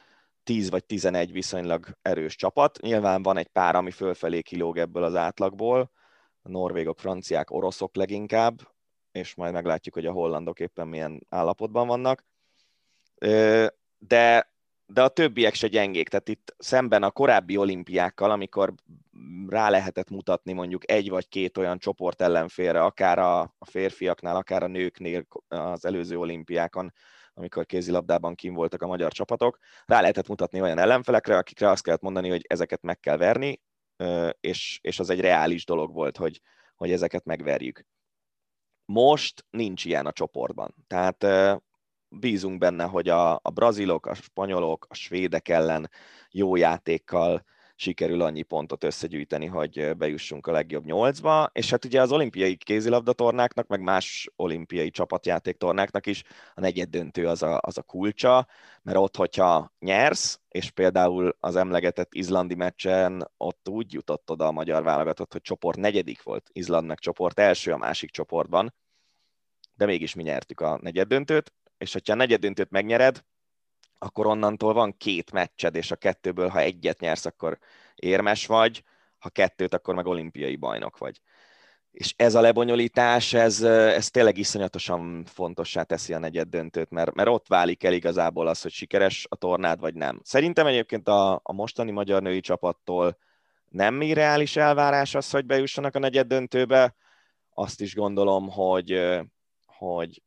[0.43, 2.79] 10 vagy 11 viszonylag erős csapat.
[2.81, 5.91] Nyilván van egy pár, ami fölfelé kilóg ebből az átlagból,
[6.41, 8.59] a norvégok, franciák, oroszok leginkább,
[9.11, 12.25] és majd meglátjuk, hogy a hollandok éppen milyen állapotban vannak.
[13.97, 14.53] De,
[14.85, 18.73] de a többiek se gyengék, tehát itt szemben a korábbi olimpiákkal, amikor
[19.47, 24.67] rá lehetett mutatni mondjuk egy vagy két olyan csoport ellenfélre, akár a férfiaknál, akár a
[24.67, 26.93] nőknél az előző olimpiákon,
[27.33, 32.01] amikor kézilabdában kim voltak a magyar csapatok, rá lehetett mutatni olyan ellenfelekre, akikre azt kellett
[32.01, 33.61] mondani, hogy ezeket meg kell verni,
[34.39, 36.41] és, és az egy reális dolog volt, hogy,
[36.75, 37.85] hogy ezeket megverjük.
[38.91, 40.75] Most nincs ilyen a csoportban.
[40.87, 41.25] Tehát
[42.09, 45.89] bízunk benne, hogy a, a brazilok, a spanyolok, a svédek ellen
[46.31, 47.43] jó játékkal
[47.81, 53.67] sikerül annyi pontot összegyűjteni, hogy bejussunk a legjobb nyolcba, és hát ugye az olimpiai kézilabdatornáknak,
[53.67, 56.23] meg más olimpiai csapatjátéktornáknak is
[56.53, 58.47] a negyed döntő az a, az a kulcsa,
[58.81, 64.51] mert ott, hogyha nyersz, és például az emlegetett izlandi meccsen ott úgy jutott oda a
[64.51, 68.73] magyar válogatott, hogy csoport negyedik volt, Izland meg csoport első a másik csoportban,
[69.75, 73.23] de mégis mi nyertük a negyed döntőt, és hogyha a negyed döntőt megnyered,
[74.03, 77.57] akkor onnantól van két meccsed, és a kettőből, ha egyet nyersz, akkor
[77.95, 78.83] érmes vagy,
[79.17, 81.21] ha kettőt, akkor meg olimpiai bajnok vagy.
[81.91, 87.29] És ez a lebonyolítás, ez, ez tényleg iszonyatosan fontossá teszi a negyed döntőt, mert, mert
[87.29, 90.19] ott válik el igazából az, hogy sikeres a tornád, vagy nem.
[90.23, 93.17] Szerintem egyébként a, a mostani magyar női csapattól
[93.69, 96.95] nem irreális elvárás az, hogy bejussanak a negyed döntőbe.
[97.53, 99.01] Azt is gondolom, hogy,
[99.65, 100.21] hogy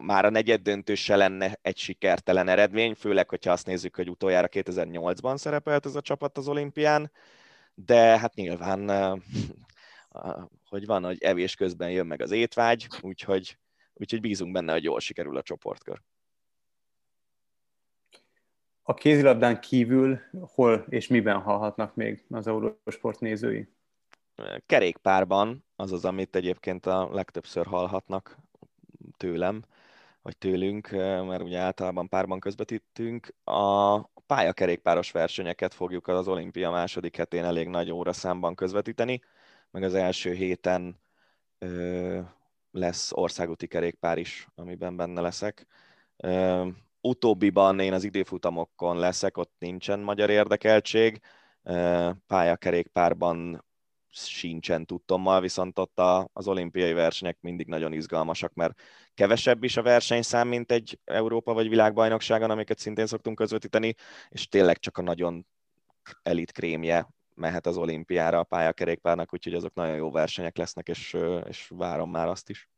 [0.00, 4.48] már a negyed döntő se lenne egy sikertelen eredmény, főleg, hogyha azt nézzük, hogy utoljára
[4.50, 7.10] 2008-ban szerepelt ez a csapat az olimpián,
[7.74, 8.90] de hát nyilván,
[10.68, 13.58] hogy van, hogy evés közben jön meg az étvágy, úgyhogy,
[13.94, 16.02] úgyhogy bízunk benne, hogy jól sikerül a csoportkör.
[18.82, 20.20] A kézilabdán kívül
[20.54, 23.68] hol és miben hallhatnak még az Eurosport nézői?
[24.66, 28.38] Kerékpárban, az az, amit egyébként a legtöbbször hallhatnak
[29.16, 29.62] tőlem
[30.28, 30.90] vagy tőlünk,
[31.26, 33.34] mert ugye általában párban közvetítünk.
[33.44, 39.20] A pályakerékpáros versenyeket fogjuk az olimpia második hetén elég nagy óra számban közvetíteni,
[39.70, 41.00] meg az első héten
[41.58, 42.20] ö,
[42.70, 45.66] lesz országúti kerékpár is, amiben benne leszek.
[46.16, 46.66] Ö,
[47.00, 51.20] utóbbiban én az időfutamokon leszek, ott nincsen magyar érdekeltség.
[52.26, 53.64] Pályakerékpárban
[54.26, 58.80] sincsen tudtommal, viszont ott a, az olimpiai versenyek mindig nagyon izgalmasak, mert
[59.14, 63.94] kevesebb is a versenyszám, mint egy Európa vagy világbajnokságon, amiket szintén szoktunk közvetíteni,
[64.28, 65.46] és tényleg csak a nagyon
[66.22, 71.16] elit krémje mehet az olimpiára a pályakerékpárnak, úgyhogy azok nagyon jó versenyek lesznek, és,
[71.48, 72.68] és várom már azt is.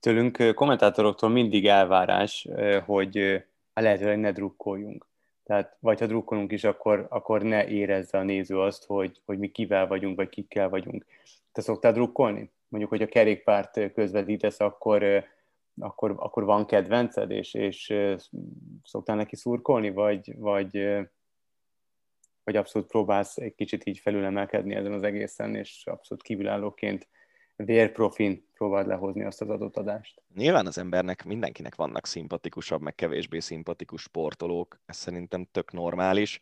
[0.00, 2.48] Tőlünk kommentátoroktól mindig elvárás,
[2.84, 3.18] hogy
[3.72, 5.09] a lehetőleg ne drukkoljunk.
[5.50, 9.48] Tehát vagy ha drukkolunk is, akkor, akkor ne érezze a néző azt, hogy, hogy mi
[9.48, 11.06] kivel vagyunk, vagy kikkel vagyunk.
[11.52, 12.52] Te szoktál drukkolni?
[12.68, 15.24] Mondjuk, hogy a kerékpárt közvetítesz, akkor,
[15.80, 17.94] akkor, akkor van kedvenced, és, és
[18.82, 20.72] szoktál neki szurkolni, vagy, vagy,
[22.44, 27.08] vagy abszolút próbálsz egy kicsit így felülemelkedni ezen az egészen, és abszolút kívülállóként
[27.64, 30.22] vérprofin próbáld lehozni azt az adott adást.
[30.34, 36.40] Nyilván az embernek, mindenkinek vannak szimpatikusabb, meg kevésbé szimpatikus sportolók, ez szerintem tök normális.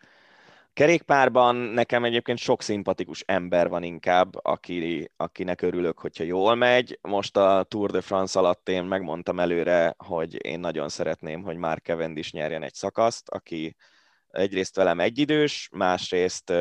[0.73, 6.99] Kerékpárban nekem egyébként sok szimpatikus ember van inkább, aki, akinek örülök, hogyha jól megy.
[7.03, 11.81] Most a Tour de France alatt én megmondtam előre, hogy én nagyon szeretném, hogy már
[11.83, 13.77] Cavendish nyerjen egy szakaszt, aki
[14.31, 16.53] egyrészt velem egyidős, másrészt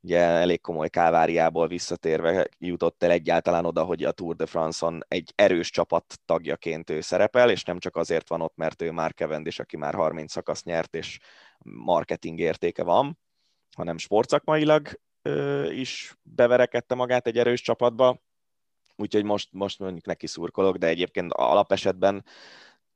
[0.00, 5.32] ugye elég komoly káváriából visszatérve jutott el egyáltalán oda, hogy a Tour de France-on egy
[5.34, 9.60] erős csapat tagjaként ő szerepel, és nem csak azért van ott, mert ő már Cavendish,
[9.60, 11.18] aki már 30 szakasz nyert, és
[11.64, 13.18] marketing értéke van,
[13.76, 15.00] hanem sportszakmailag
[15.68, 18.22] is beverekedte magát egy erős csapatba,
[18.96, 22.24] úgyhogy most, most mondjuk neki szurkolok, de egyébként alapesetben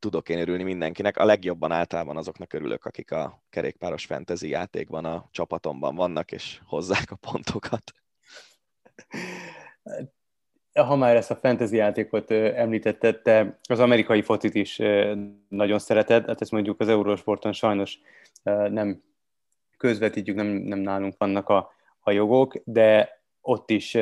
[0.02, 1.16] tudok én örülni mindenkinek.
[1.16, 7.10] A legjobban általában azoknak örülök, akik a kerékpáros fantasy játékban a csapatomban vannak, és hozzák
[7.10, 7.82] a pontokat.
[10.72, 14.76] Ha már ezt a fantasy játékot említetted, te az amerikai focit is
[15.48, 17.98] nagyon szereted, hát ezt mondjuk az Eurosporton sajnos
[18.68, 19.02] nem
[19.76, 23.94] közvetítjük, nem, nem nálunk vannak a, a jogok, de ott is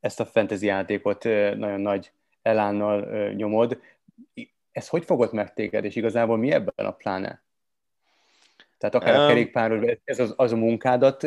[0.00, 3.80] ezt a fantasy játékot nagyon nagy elánnal nyomod
[4.78, 7.42] ez hogy fogott meg téged, és igazából mi ebben a pláne?
[8.78, 11.26] Tehát akár a kerékpáros, ez az, az a munkádat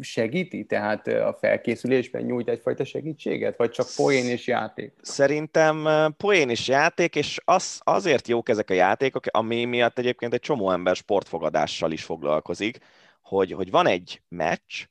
[0.00, 0.64] segíti?
[0.64, 3.56] Tehát a felkészülésben nyújt egyfajta segítséget?
[3.56, 4.92] Vagy csak poén és játék?
[5.00, 10.40] Szerintem poén és játék, és az, azért jók ezek a játékok, ami miatt egyébként egy
[10.40, 12.78] csomó ember sportfogadással is foglalkozik,
[13.22, 14.84] hogy, hogy van egy meccs,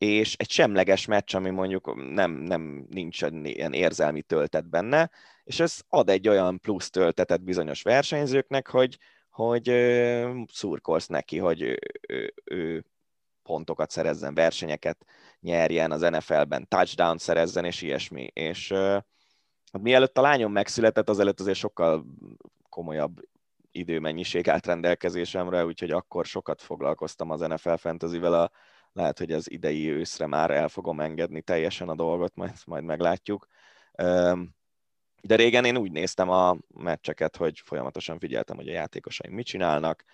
[0.00, 5.10] és egy semleges meccs, ami mondjuk nem, nem nincs ilyen érzelmi töltet benne,
[5.44, 8.98] és ez ad egy olyan plusz töltetet bizonyos versenyzőknek, hogy,
[9.30, 9.72] hogy
[10.52, 11.78] szurkolsz neki, hogy ő,
[12.08, 12.84] ő, ő
[13.42, 15.06] pontokat szerezzen, versenyeket
[15.40, 18.30] nyerjen az NFL-ben, touchdown szerezzen, és ilyesmi.
[18.32, 18.72] És
[19.72, 22.04] hát mielőtt a lányom megszületett, azelőtt azért sokkal
[22.68, 23.20] komolyabb
[23.70, 28.50] időmennyiség állt rendelkezésemre, úgyhogy akkor sokat foglalkoztam az NFL fantasyvel, a,
[28.92, 33.46] lehet, hogy az idei őszre már el fogom engedni teljesen a dolgot, majd, majd meglátjuk.
[35.22, 40.04] De régen én úgy néztem a meccseket, hogy folyamatosan figyeltem, hogy a játékosaim mit csinálnak,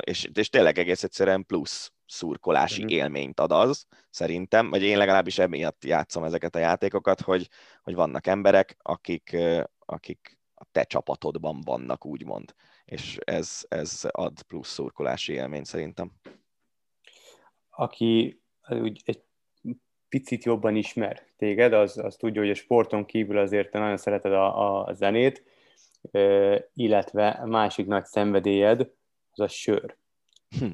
[0.00, 2.96] és, és tényleg egész egyszerűen plusz szurkolási mm-hmm.
[2.96, 7.48] élményt ad az, szerintem, vagy én legalábbis emiatt játszom ezeket a játékokat, hogy,
[7.82, 9.36] hogy vannak emberek, akik,
[9.78, 12.54] akik a te csapatodban vannak, úgymond,
[12.84, 16.12] és ez, ez ad plusz szurkolási élményt szerintem.
[17.76, 19.22] Aki úgy egy
[20.08, 24.32] picit jobban ismer téged, az, az tudja, hogy a sporton kívül azért te nagyon szereted
[24.32, 25.42] a, a zenét,
[26.74, 28.80] illetve a másik nagy szenvedélyed
[29.30, 29.96] az a sör.
[30.58, 30.70] Hm.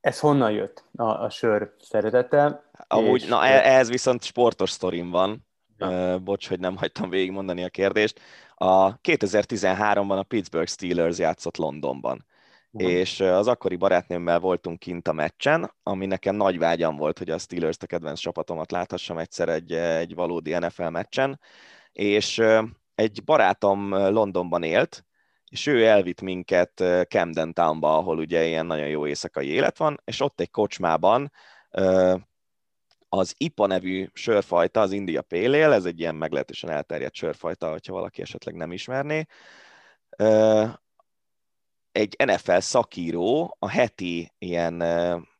[0.00, 2.70] Ez honnan jött a, a sör szeretete?
[2.86, 3.28] Amúgy, és...
[3.28, 5.46] na ehhez viszont sportos sztorim van.
[5.78, 6.18] Ja.
[6.18, 8.20] Bocs, hogy nem hagytam végigmondani a kérdést.
[8.54, 12.26] A 2013-ban a Pittsburgh Steelers játszott Londonban.
[12.72, 17.38] És az akkori barátnőmmel voltunk kint a meccsen, ami nekem nagy vágyam volt, hogy a
[17.38, 21.40] Steelers a kedvenc csapatomat láthassam egyszer egy, egy valódi NFL meccsen,
[21.92, 22.42] és
[22.94, 25.04] egy barátom Londonban élt,
[25.48, 30.20] és ő elvitt minket Camden Townba, ahol ugye ilyen nagyon jó éjszakai élet van, és
[30.20, 31.32] ott egy kocsmában
[33.08, 38.22] az IPA nevű sörfajta, az India Ale, ez egy ilyen meglehetősen elterjedt sörfajta, hogyha valaki
[38.22, 39.26] esetleg nem ismerné,
[41.92, 44.82] egy NFL szakíró a heti ilyen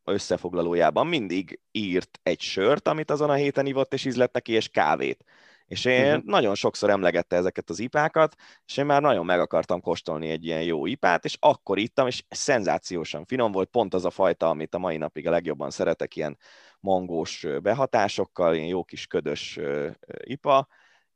[0.05, 5.25] összefoglalójában mindig írt egy sört, amit azon a héten ivott, és ízlett neki, és kávét.
[5.67, 6.25] És én uh-huh.
[6.25, 8.35] nagyon sokszor emlegette ezeket az ipákat,
[8.67, 12.25] és én már nagyon meg akartam kóstolni egy ilyen jó ipát, és akkor ittam, és
[12.29, 16.39] szenzációsan finom volt, pont az a fajta, amit a mai napig a legjobban szeretek, ilyen
[16.81, 19.59] mangós behatásokkal, ilyen jó kis ködös
[20.23, 20.69] ipa,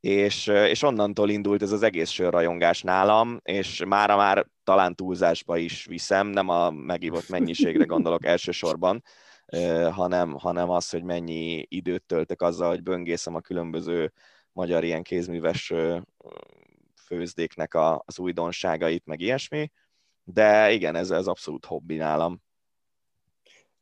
[0.04, 5.84] és, és onnantól indult ez az egész sörrajongás nálam, és mára már talán túlzásba is
[5.84, 9.02] viszem, nem a megívott mennyiségre gondolok elsősorban,
[9.90, 14.12] hanem, hanem az, hogy mennyi időt töltök azzal, hogy böngészem a különböző
[14.52, 15.72] magyar ilyen kézműves
[17.06, 17.74] főzdéknek
[18.04, 19.70] az újdonságait, meg ilyesmi,
[20.24, 22.43] de igen, ez, ez abszolút hobbi nálam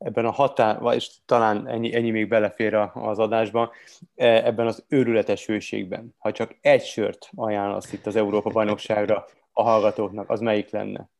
[0.05, 3.73] ebben a határ, vagy talán ennyi, ennyi még belefér az adásba,
[4.15, 9.63] e, ebben az őrületes hőségben, ha csak egy sört ajánlasz itt az Európa bajnokságra a
[9.63, 11.11] hallgatóknak, az melyik lenne?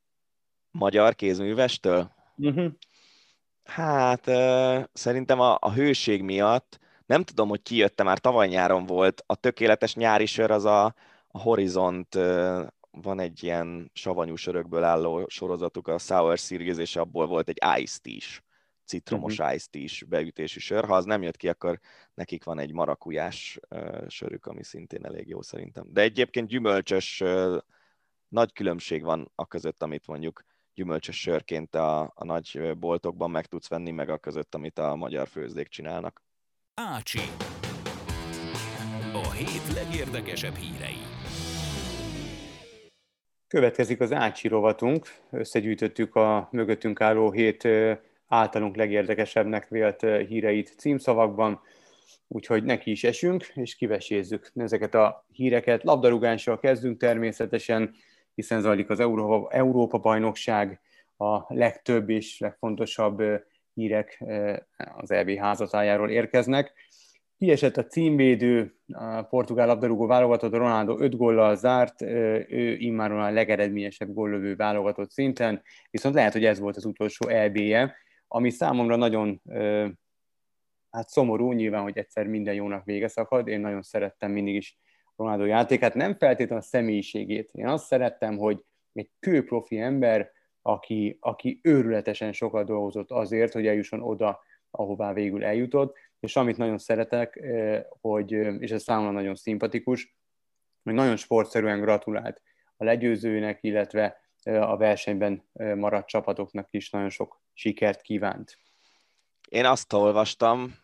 [0.73, 2.11] magyar kézművestől?
[2.37, 2.73] Uh-huh.
[3.65, 4.25] Hát
[4.93, 9.35] szerintem a, a hőség miatt, nem tudom, hogy ki jötte, már tavaly nyáron volt, a
[9.35, 10.85] tökéletes nyári sör az a,
[11.29, 12.15] a Horizont,
[12.91, 17.99] van egy ilyen savanyú sörökből álló sorozatuk, a Sour Series, és abból volt egy Ice
[18.03, 18.43] is,
[18.85, 19.55] citromos uh-huh.
[19.55, 20.85] Ice is beütésű sör.
[20.85, 21.81] Ha az nem jött ki, akkor
[22.15, 23.61] nekik van egy marakujás
[24.09, 25.85] sörük, ami szintén elég jó szerintem.
[25.89, 27.23] De egyébként gyümölcsös,
[28.29, 33.69] nagy különbség van a között, amit mondjuk gyümölcsös sörként a, a nagy boltokban meg tudsz
[33.69, 36.23] venni, meg a között, amit a magyar főzdék csinálnak.
[36.75, 37.21] Ácsi.
[39.13, 41.01] A hét legérdekesebb hírei.
[43.49, 45.07] Következik az Ácsi rovatunk.
[45.31, 47.69] Összegyűjtöttük a mögöttünk álló hét
[48.33, 51.61] általunk legérdekesebbnek vélt híreit címszavakban,
[52.29, 55.83] úgyhogy neki is esünk, és kivesézzük ezeket a híreket.
[55.83, 57.95] Labdarúgással kezdünk természetesen,
[58.35, 60.81] hiszen zajlik az Európa, Európa bajnokság,
[61.17, 63.23] a legtöbb és legfontosabb
[63.75, 64.25] hírek
[64.97, 66.73] az EB házatájáról érkeznek.
[67.39, 74.13] Kiesett a címvédő, a portugál labdarúgó válogatott, Ronaldo 5 góllal zárt, ő immáron a legeredményesebb
[74.13, 77.95] góllövő válogatott szinten, viszont lehet, hogy ez volt az utolsó EB-je,
[78.35, 79.43] ami számomra nagyon
[80.91, 84.79] hát szomorú, nyilván, hogy egyszer minden jónak vége szakad, én nagyon szerettem mindig is
[85.17, 87.51] Ronaldo játékát, nem feltétlenül a személyiségét.
[87.53, 90.31] Én azt szerettem, hogy egy kőprofi ember,
[90.63, 96.79] aki, aki őrületesen sokat dolgozott azért, hogy eljusson oda, ahová végül eljutott, és amit nagyon
[96.79, 97.41] szeretek,
[98.01, 100.17] hogy, és ez számomra nagyon szimpatikus,
[100.83, 102.43] hogy nagyon sportszerűen gratulált
[102.77, 108.59] a legyőzőnek, illetve a versenyben maradt csapatoknak is nagyon sok sikert kívánt.
[109.49, 110.75] Én azt olvastam,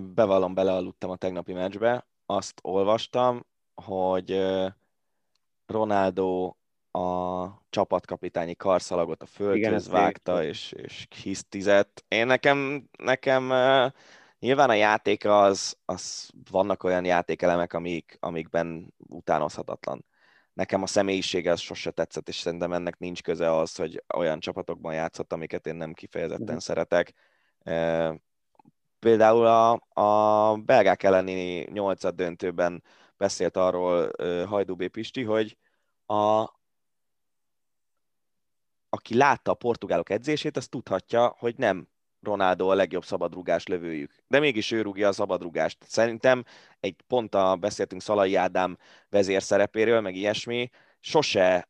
[0.00, 4.46] bevallom, belealudtam a tegnapi meccsbe, azt olvastam, hogy
[5.66, 6.54] Ronaldo
[6.90, 12.04] a csapatkapitányi karszalagot a földhöz vágta, és, és hisztizett.
[12.08, 13.52] Én nekem, nekem
[14.38, 20.04] nyilván a játék az, az vannak olyan játékelemek, amik, amikben utánozhatatlan.
[20.58, 24.94] Nekem a személyisége az sose tetszett, és szerintem ennek nincs köze az, hogy olyan csapatokban
[24.94, 26.58] játszott, amiket én nem kifejezetten mm.
[26.58, 27.14] szeretek.
[28.98, 32.82] Például a, a belgák elleni nyolcad döntőben
[33.16, 34.10] beszélt arról
[34.46, 34.88] Hajdú B.
[34.88, 35.56] Pisti, hogy
[36.06, 36.50] a,
[38.88, 41.88] aki látta a portugálok edzését, az tudhatja, hogy nem
[42.20, 44.12] Ronaldo a legjobb szabadrugás lövőjük.
[44.26, 45.78] De mégis ő rúgja a szabadrugást.
[45.86, 46.44] Szerintem
[46.80, 51.68] egy pont a beszéltünk Szalai Ádám vezér szerepéről, meg ilyesmi, sose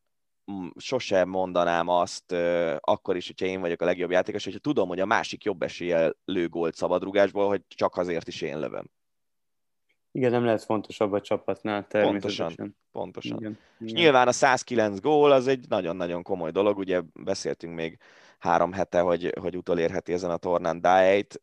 [0.77, 2.31] sose mondanám azt,
[2.79, 6.15] akkor is, hogyha én vagyok a legjobb játékos, hogyha tudom, hogy a másik jobb eséllyel
[6.25, 8.89] lő gólt szabadrugásból, hogy csak azért is én lövöm.
[10.11, 12.45] Igen, nem lehet fontosabb a csapatnál természetesen.
[12.45, 13.37] Pontosan, pontosan.
[13.37, 14.01] Igen, És igen.
[14.01, 17.97] nyilván a 109 gól az egy nagyon-nagyon komoly dolog, ugye beszéltünk még
[18.39, 21.39] három hete, hogy, hogy utolérheti ezen a tornán Dájt.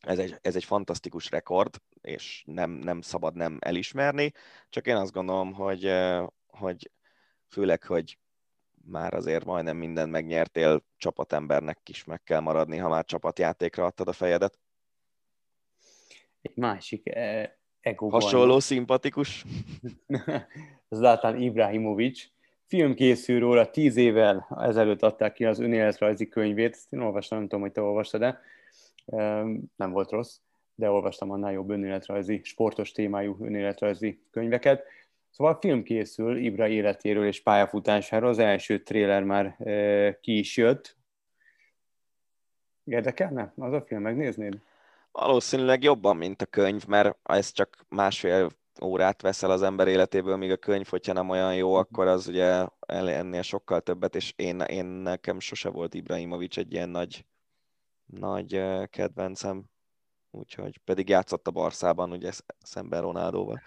[0.00, 4.32] Ez egy, ez egy fantasztikus rekord, és nem, nem szabad nem elismerni,
[4.68, 5.92] csak én azt gondolom, hogy,
[6.46, 6.90] hogy
[7.46, 8.18] főleg, hogy
[8.84, 14.12] már azért majdnem minden megnyertél, csapatembernek is meg kell maradni, ha már csapatjátékra adtad a
[14.12, 14.58] fejedet
[16.42, 17.50] egy másik eh,
[17.80, 19.44] ego Hasonló szimpatikus.
[20.88, 22.26] Zlatan Ibrahimovic.
[22.68, 27.46] Film készül róla, tíz évvel ezelőtt adták ki az önéletrajzi könyvét, ezt én olvastam, nem
[27.46, 28.40] tudom, hogy te olvastad-e,
[29.76, 30.38] nem volt rossz,
[30.74, 34.84] de olvastam annál jobb önéletrajzi, sportos témájú önéletrajzi könyveket.
[35.30, 40.96] Szóval film készül Ibra életéről és pályafutásáról, az első tréler már eh, ki is jött.
[42.84, 44.60] Érdekelne az a film, megnéznéd?
[45.12, 48.48] Valószínűleg jobban, mint a könyv, mert ez csak másfél
[48.82, 51.78] órát veszel az ember életéből, míg a könyv, hogyha nem olyan jó, mhm.
[51.78, 56.88] akkor az ugye ennél sokkal többet, és én, én nekem sose volt Ibrahimovic egy ilyen
[56.88, 57.24] nagy,
[58.06, 59.64] nagy kedvencem,
[60.30, 63.60] úgyhogy pedig játszott a Barszában, ugye szemben Ronaldóval.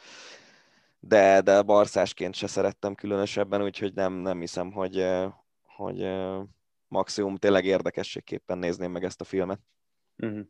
[0.99, 5.07] De, de barszásként se szerettem különösebben, úgyhogy nem, nem hiszem, hogy,
[5.63, 6.07] hogy
[6.87, 9.59] maximum tényleg érdekességképpen nézném meg ezt a filmet.
[10.17, 10.47] Uh-huh.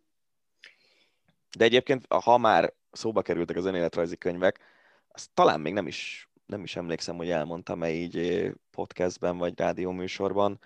[1.58, 4.60] De egyébként, ha már szóba kerültek az önéletrajzi könyvek,
[5.08, 10.60] azt talán még nem is, nem is emlékszem, hogy elmondtam-e így eh, podcastben vagy rádióműsorban,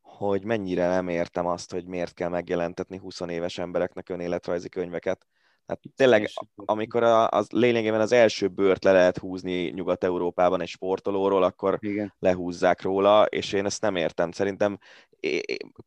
[0.00, 5.26] hogy mennyire nem értem azt, hogy miért kell megjelentetni 20 éves embereknek önéletrajzi könyveket.
[5.66, 11.42] Hát tényleg, amikor a, az lényegében az első bőrt le lehet húzni Nyugat-Európában egy sportolóról,
[11.42, 12.14] akkor Igen.
[12.18, 14.32] lehúzzák róla, és én ezt nem értem.
[14.32, 14.78] Szerintem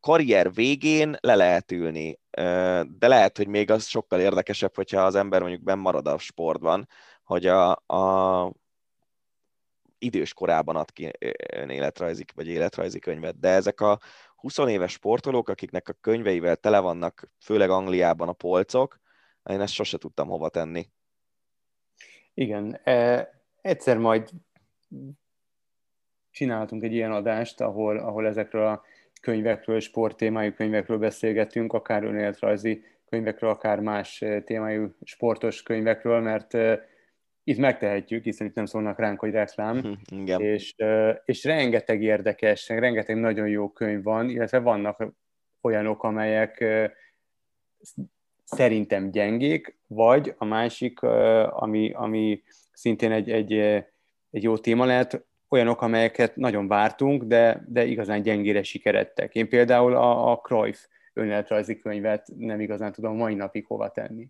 [0.00, 2.18] karrier végén le lehet ülni,
[2.98, 6.88] de lehet, hogy még az sokkal érdekesebb, hogyha az ember mondjuk benn marad a sportban,
[7.22, 8.52] hogy a, a
[9.98, 11.10] idős korában ad ki
[11.52, 13.98] önéletrajzi vagy életrajzi könyvet, de ezek a
[14.36, 19.00] 20 éves sportolók, akiknek a könyveivel tele vannak, főleg Angliában a polcok,
[19.44, 20.86] én ezt sose tudtam hova tenni.
[22.34, 23.30] Igen, e,
[23.60, 24.30] egyszer majd
[26.30, 28.82] csináltunk egy ilyen adást, ahol, ahol ezekről a
[29.20, 36.54] könyvekről, sporttémájú könyvekről beszélgetünk, akár önéletrajzi könyvekről, akár más témájú sportos könyvekről, mert
[37.44, 40.40] itt megtehetjük, hiszen itt nem szólnak ránk, hogy reklám, Igen.
[40.40, 40.74] És,
[41.24, 45.06] és rengeteg érdekes, rengeteg nagyon jó könyv van, illetve vannak
[45.60, 46.64] olyanok, amelyek
[48.50, 51.02] szerintem gyengék, vagy a másik,
[51.50, 52.42] ami, ami
[52.72, 53.52] szintén egy, egy,
[54.30, 59.34] egy jó téma lehet, olyanok, amelyeket nagyon vártunk, de, de igazán gyengére sikeredtek.
[59.34, 60.78] Én például a, a Cruyff
[61.12, 64.28] önéletrajzi könyvet nem igazán tudom mai napig hova tenni.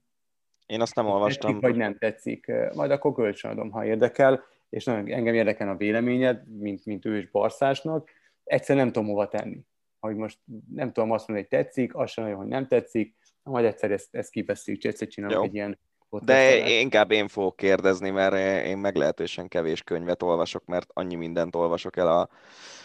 [0.67, 1.51] Én azt nem olvastam.
[1.51, 6.59] Tetszik, vagy nem tetszik, majd akkor kölcsönadom, ha érdekel, és nagyon engem érdekel a véleményed,
[6.59, 8.11] mint, mint ős barszásnak,
[8.45, 9.61] egyszer nem tudom hova tenni.
[10.01, 10.39] Hogy most
[10.75, 14.15] nem tudom azt mondani, hogy tetszik, azt sem nagyon, hogy nem tetszik, majd egyszer ezt,
[14.15, 15.43] ezt kibeszéljük, egyszer csinálok Jó.
[15.43, 15.79] egy ilyen
[16.19, 21.57] de én, inkább én fogok kérdezni, mert én meglehetősen kevés könyvet olvasok, mert annyi mindent
[21.57, 22.29] olvasok el a,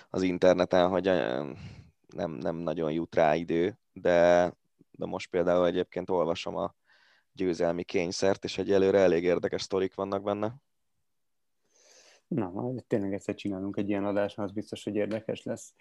[0.10, 1.04] az interneten, hogy
[2.16, 4.52] nem, nem nagyon jut rá idő, de,
[4.92, 6.76] de most például egyébként olvasom a
[7.32, 10.56] győzelmi kényszert, és egyelőre elég érdekes sztorik vannak benne.
[12.28, 15.74] Na, majd tényleg egyszer csinálunk egy ilyen adást, az biztos, hogy érdekes lesz.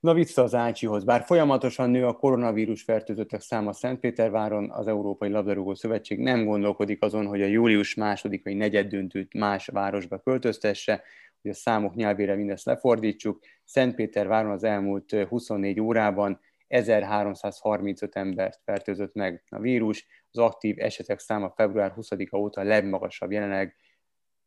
[0.00, 1.04] Na vissza az Ácsihoz.
[1.04, 7.26] Bár folyamatosan nő a koronavírus fertőzöttek száma Szentpéterváron, az Európai Labdarúgó Szövetség nem gondolkodik azon,
[7.26, 11.02] hogy a július második vagy negyed döntőt más városba költöztesse,
[11.42, 13.40] hogy a számok nyelvére mindezt lefordítsuk.
[13.64, 21.52] Szentpéterváron az elmúlt 24 órában 1335 embert fertőzött meg a vírus, az aktív esetek száma
[21.56, 23.76] február 20-a óta legmagasabb jelenleg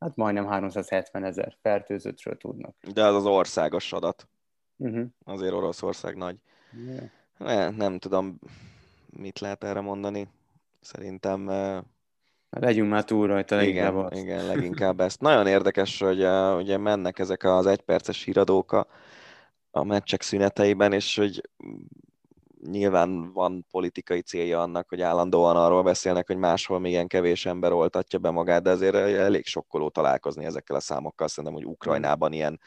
[0.03, 2.75] hát majdnem 370 ezer fertőzöttről tudnak.
[2.93, 4.27] De az az országos adat.
[4.77, 5.05] Uh-huh.
[5.23, 6.35] Azért Oroszország nagy.
[6.87, 7.03] Yeah.
[7.37, 8.39] Ne, nem tudom,
[9.17, 10.27] mit lehet erre mondani.
[10.81, 11.51] Szerintem...
[12.49, 14.21] Legyünk már túl rajta leginkább igen, azt.
[14.21, 15.21] igen, leginkább ezt.
[15.21, 16.25] Nagyon érdekes, hogy
[16.57, 18.87] ugye mennek ezek az egyperces híradók a,
[19.71, 21.49] a meccsek szüneteiben, és hogy
[22.69, 27.71] nyilván van politikai célja annak, hogy állandóan arról beszélnek, hogy máshol még ilyen kevés ember
[27.71, 31.27] oltatja be magát, de azért elég sokkoló találkozni ezekkel a számokkal.
[31.27, 32.59] Szerintem, hogy Ukrajnában ilyen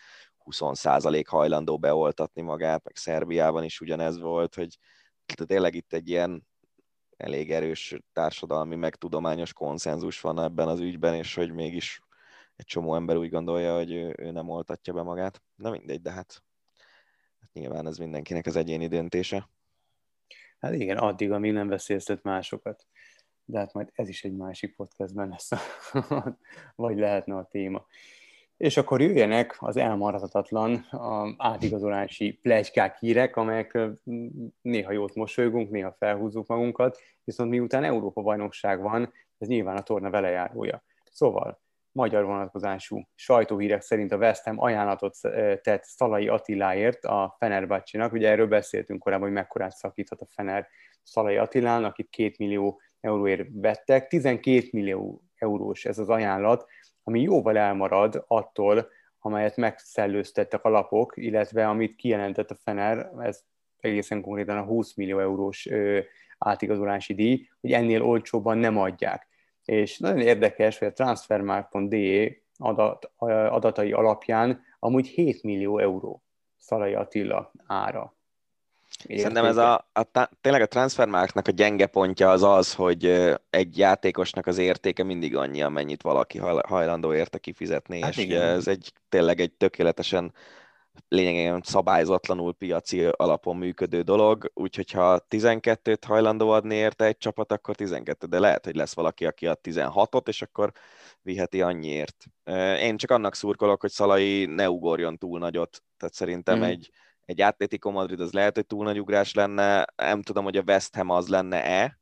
[0.44, 4.78] 20% hajlandó beoltatni magát, meg Szerbiában is ugyanez volt, hogy
[5.47, 6.47] tényleg itt egy ilyen
[7.16, 12.01] elég erős társadalmi, meg tudományos konszenzus van ebben az ügyben, és hogy mégis
[12.57, 15.42] egy csomó ember úgy gondolja, hogy ő, ő nem oltatja be magát.
[15.55, 16.42] Na mindegy, de hát,
[17.40, 19.49] hát nyilván ez mindenkinek az egyéni döntése.
[20.61, 22.86] Hát igen, addig, amíg nem veszélyeztet másokat.
[23.44, 25.50] De hát majd ez is egy másik podcastben lesz,
[26.74, 27.86] vagy lehetne a téma.
[28.57, 33.78] És akkor jöjjenek az elmaradhatatlan a átigazolási plegykák hírek, amelyek
[34.62, 40.11] néha jót mosolygunk, néha felhúzzuk magunkat, viszont miután Európa bajnokság van, ez nyilván a torna
[40.11, 40.82] velejárója.
[41.12, 41.61] Szóval
[41.97, 45.16] magyar vonatkozású sajtóhírek szerint a West Ham ajánlatot
[45.62, 48.12] tett Szalai Attiláért a Fenerbahce-nak.
[48.12, 50.68] Ugye erről beszéltünk korábban, hogy mekkorát szakíthat a Fener
[51.03, 54.07] Szalai Attilán, akit két millió euróért vettek.
[54.07, 56.66] 12 millió eurós ez az ajánlat,
[57.03, 58.88] ami jóval elmarad attól,
[59.18, 63.42] amelyet megszellőztettek a lapok, illetve amit kijelentett a Fener, ez
[63.76, 65.68] egészen konkrétan a 20 millió eurós
[66.38, 69.26] átigazolási díj, hogy ennél olcsóban nem adják
[69.67, 73.11] és nagyon érdekes, hogy a transfermarkt.de adat,
[73.51, 76.23] adatai alapján amúgy 7 millió euró
[76.57, 78.14] Szalai Attila ára.
[79.01, 79.21] Értéke.
[79.21, 83.05] Szerintem ez a, a, tényleg a transfermarktnak a gyenge pontja az az, hogy
[83.51, 86.39] egy játékosnak az értéke mindig annyi, amennyit valaki
[86.69, 88.43] hajlandó érte kifizetni, hát és igen.
[88.43, 90.33] ez egy tényleg egy tökéletesen
[91.09, 97.74] lényegében szabályzatlanul piaci alapon működő dolog, úgyhogy ha 12-t hajlandó adni érte egy csapat, akkor
[97.74, 100.72] 12, de lehet, hogy lesz valaki, aki ad 16-ot, és akkor
[101.22, 102.24] viheti annyiért.
[102.80, 106.62] Én csak annak szurkolok, hogy Szalai ne ugorjon túl nagyot, tehát szerintem mm.
[106.62, 106.90] egy,
[107.24, 110.94] egy Atletico Madrid az lehet, hogy túl nagy ugrás lenne, nem tudom, hogy a West
[110.94, 111.99] Ham az lenne-e,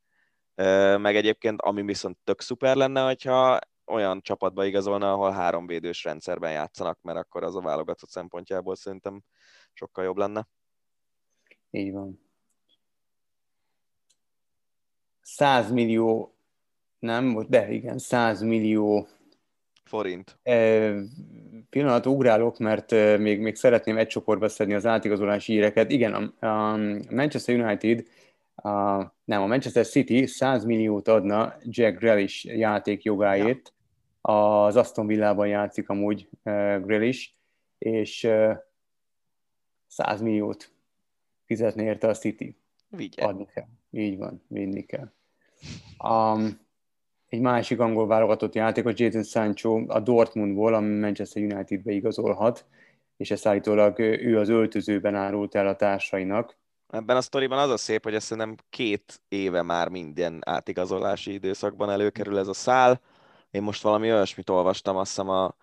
[0.97, 6.51] meg egyébként, ami viszont tök szuper lenne, hogyha olyan csapatba igazolna, ahol három védős rendszerben
[6.51, 9.23] játszanak, mert akkor az a válogatott szempontjából szerintem
[9.73, 10.47] sokkal jobb lenne.
[11.71, 12.19] Így van.
[15.21, 16.35] 100 millió,
[16.99, 19.07] nem, de igen, 100 millió
[19.83, 20.39] forint.
[20.43, 20.91] E,
[21.69, 25.91] pillanat ugrálok, mert még, még szeretném egy csoportba szedni az átigazolási híreket.
[25.91, 26.77] Igen, a, a
[27.09, 28.07] Manchester United
[28.55, 33.73] a, nem, a Manchester City 100 milliót adna Jack Grealish játék jogáért,
[34.21, 37.29] Az Aston Villában játszik amúgy uh, Grealish,
[37.77, 38.55] és uh,
[39.87, 40.71] 100 milliót
[41.45, 42.57] fizetni érte a City.
[42.87, 43.25] Vigye.
[43.25, 43.67] Adni kell.
[43.91, 45.11] Így van, vinni kell.
[46.03, 46.59] Um,
[47.27, 52.65] egy másik angol válogatott játékos, Jadon Sancho a Dortmundból, ami Manchester Unitedbe igazolhat,
[53.17, 56.57] és ezt állítólag ő az öltözőben árult el a társainak.
[56.95, 61.89] Ebben a sztoriban az a szép, hogy ezt szerintem két éve már minden átigazolási időszakban
[61.89, 63.01] előkerül ez a szál.
[63.51, 65.55] Én most valami olyasmit olvastam, azt hiszem a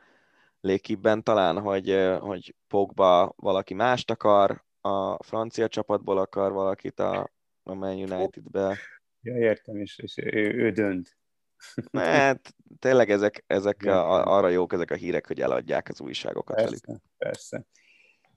[0.61, 7.31] Lékibben talán, hogy, hogy Pogba valaki mást akar, a francia csapatból akar valakit a,
[7.63, 8.79] a Man United-be.
[9.21, 11.17] Ja, értem, és, és ő, ő dönt.
[11.93, 16.77] Hát tényleg ezek, ezek a, arra jók ezek a hírek, hogy eladják az újságokat persze,
[16.87, 17.03] velük.
[17.19, 17.67] Persze.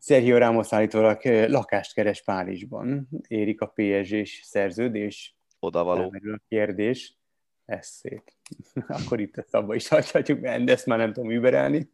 [0.07, 3.07] Sergio Ramos állítólag lakást keres Párizsban.
[3.27, 5.37] Érik a PSG-s szerződés.
[5.59, 6.01] Odavaló.
[6.01, 7.17] Elmerül a kérdés.
[7.65, 8.23] Ez szép.
[8.87, 11.89] Akkor itt ezt abba is hagyhatjuk, mert ezt már nem tudom überelni.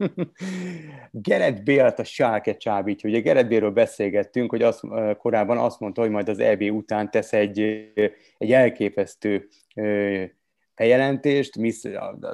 [1.12, 3.10] Gerett Bélt a Schalke csábítja.
[3.10, 4.82] Ugye Gerett Bélről beszélgettünk, hogy azt,
[5.18, 7.60] korábban azt mondta, hogy majd az EB után tesz egy,
[8.38, 9.48] egy elképesztő
[10.76, 11.56] bejelentést,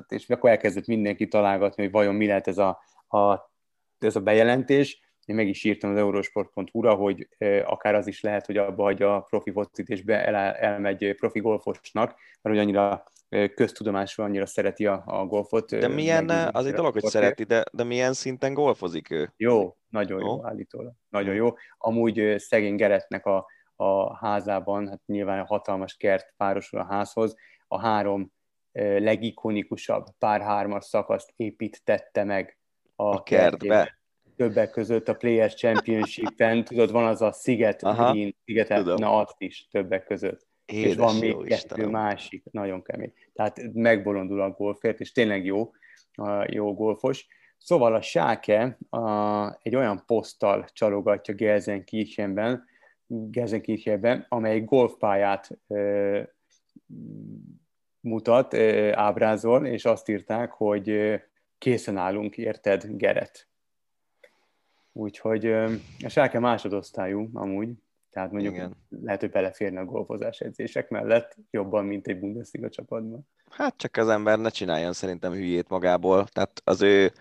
[0.07, 3.51] és akkor elkezdett mindenki találgatni, hogy vajon mi lehet ez a, a,
[3.99, 5.05] ez a bejelentés.
[5.27, 7.27] Én meg is írtam az eurosport.hu-ra, hogy
[7.65, 11.39] akár az is lehet, hogy abba hagyja a profi focit, és be, el, elmegy profi
[11.39, 13.03] golfosnak, mert hogy annyira
[13.55, 15.69] köztudomású, annyira szereti a, a golfot.
[15.75, 19.33] De milyen, az egy dolog, hogy szereti, de, de milyen szinten golfozik ő?
[19.37, 20.93] Jó, nagyon jó, jó állítólag.
[21.09, 21.49] Nagyon jó.
[21.77, 27.35] Amúgy szegény Geretnek a, a házában, hát nyilván a hatalmas kert párosul a házhoz,
[27.67, 28.31] a három
[28.97, 32.57] legikonikusabb pár hármas szakaszt építette meg
[32.95, 33.96] a, a kertbe.
[34.37, 39.67] Többek között a Players Championship-en, tudod, van az a Sziget Green, Sziget, na azt is
[39.71, 40.47] többek között.
[40.65, 41.89] Édes és van még kettő Istenem.
[41.89, 43.13] másik, nagyon kemény.
[43.33, 45.71] Tehát megbolondul a golfért, és tényleg jó,
[46.45, 47.27] jó golfos.
[47.57, 52.65] Szóval a Sáke a, egy olyan poszttal csalogatja Gelsenkirchenben,
[53.07, 56.21] Gelsenkirchenben, amely golfpályát ö,
[57.99, 58.53] mutat,
[58.93, 61.19] ábrázol, és azt írták, hogy
[61.57, 63.47] készen állunk, érted, Geret.
[64.97, 65.45] Úgyhogy
[66.03, 67.69] a Sáke másodosztályú amúgy,
[68.09, 68.75] tehát mondjuk Igen.
[69.01, 73.27] lehet, hogy beleférne a golfozás edzések mellett jobban, mint egy Bundesliga csapatban.
[73.49, 76.27] Hát csak az ember ne csináljon szerintem hülyét magából.
[76.27, 77.11] Tehát az ő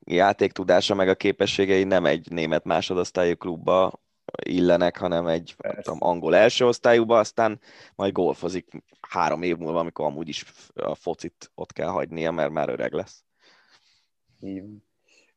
[0.00, 4.02] játéktudása meg a képességei nem egy német másodosztályú klubba
[4.44, 7.60] illenek, hanem egy tudom, angol első osztályúba, aztán
[7.94, 12.68] majd golfozik három év múlva, amikor amúgy is a focit ott kell hagynia, mert már
[12.68, 13.24] öreg lesz.
[14.40, 14.62] Így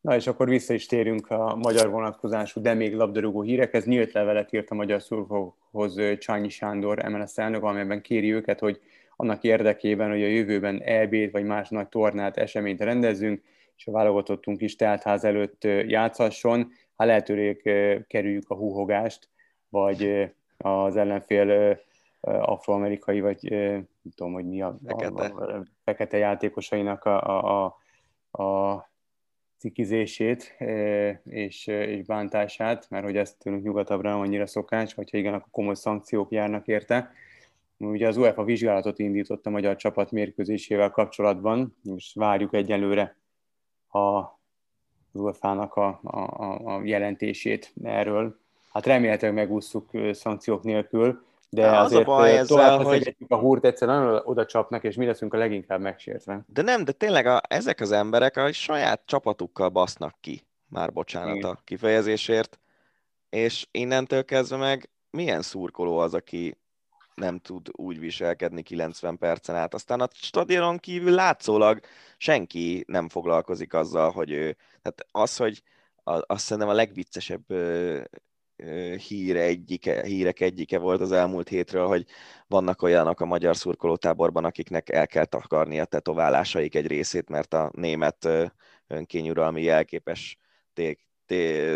[0.06, 3.84] Na és akkor vissza is térünk a magyar vonatkozású, de még labdarúgó hírekhez.
[3.84, 8.80] Nyílt levelet írt a magyar szurkolókhoz Csányi Sándor, MLS elnök, amelyben kéri őket, hogy
[9.16, 13.42] annak érdekében, hogy a jövőben EB-t vagy más nagy tornát, eseményt rendezzünk,
[13.76, 17.56] és a válogatottunk is teltház előtt játszhasson, ha lehetőleg
[18.06, 19.28] kerüljük a húhogást,
[19.68, 21.78] vagy az ellenfél
[22.20, 27.64] afroamerikai, vagy nem tudom, hogy mi a, fekete, a, a, fekete játékosainak a, a,
[28.30, 28.94] a, a
[29.58, 30.56] cikizését
[31.24, 35.48] és, és bántását, mert hogy ezt tőlünk nyugatabbra nem annyira szokás, vagy ha igen, akkor
[35.50, 37.12] komoly szankciók járnak érte.
[37.78, 43.16] Ugye az UEFA vizsgálatot indított a magyar csapat mérkőzésével kapcsolatban, és várjuk egyelőre
[43.88, 44.34] a
[45.16, 48.38] az UEFA-nak a, a, a jelentését erről.
[48.72, 53.16] Hát remélhetőleg megúsztuk szankciók nélkül, de az azért a baj tovább hogy...
[53.28, 56.44] a húrt egyszerűen oda csapnak, és mi leszünk a leginkább megsértve.
[56.46, 61.36] De nem, de tényleg a, ezek az emberek a saját csapatukkal basznak ki, már bocsánat
[61.36, 61.50] Igen.
[61.50, 62.58] a kifejezésért,
[63.30, 66.58] és innentől kezdve meg milyen szurkoló az, aki
[67.14, 69.74] nem tud úgy viselkedni 90 percen át.
[69.74, 71.80] Aztán a stadionon kívül látszólag
[72.16, 75.62] senki nem foglalkozik azzal, hogy ő, tehát az, hogy
[76.02, 77.44] azt szerintem a legviccesebb
[79.08, 82.06] híre egyike, hírek egyike volt az elmúlt hétről, hogy
[82.46, 87.70] vannak olyanok a magyar szurkolótáborban, akiknek el kell takarni a tetoválásaik egy részét, mert a
[87.74, 88.28] német
[88.86, 90.38] önkényuralmi jelképes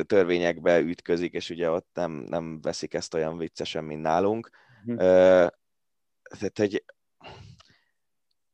[0.06, 4.50] törvényekbe ütközik, és ugye ott nem, nem veszik ezt olyan viccesen, mint nálunk.
[4.86, 4.96] Uh,
[6.38, 6.84] tehát, hogy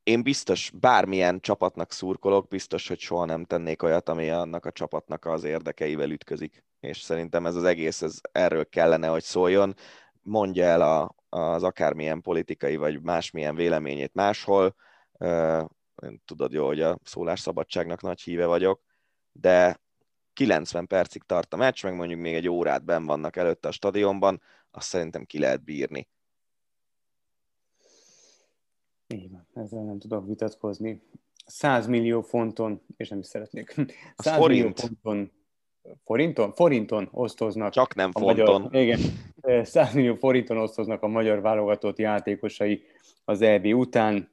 [0.07, 5.25] én biztos bármilyen csapatnak szurkolok, biztos, hogy soha nem tennék olyat, ami annak a csapatnak
[5.25, 6.65] az érdekeivel ütközik.
[6.81, 9.75] És szerintem ez az egész, ez erről kellene, hogy szóljon.
[10.23, 14.75] Mondja el a, az akármilyen politikai vagy másmilyen véleményét máshol.
[16.25, 18.83] Tudod jó, hogy a szólásszabadságnak nagy híve vagyok,
[19.33, 19.81] de
[20.33, 24.43] 90 percig tart a meccs, meg mondjuk még egy órát ben vannak előtte a stadionban,
[24.71, 26.09] azt szerintem ki lehet bírni.
[29.15, 31.03] Így van, ezzel nem tudok vitatkozni.
[31.47, 33.75] 100 millió fonton, és nem is szeretnék,
[34.17, 34.49] 100 forint.
[34.49, 35.33] millió fonton,
[36.05, 36.53] forinton?
[36.53, 37.73] Forinton osztoznak.
[37.73, 38.61] Csak nem fonton.
[38.61, 39.01] Magyar, igen,
[39.65, 42.83] 100 millió forinton osztoznak a magyar válogatott játékosai
[43.25, 44.31] az EB után,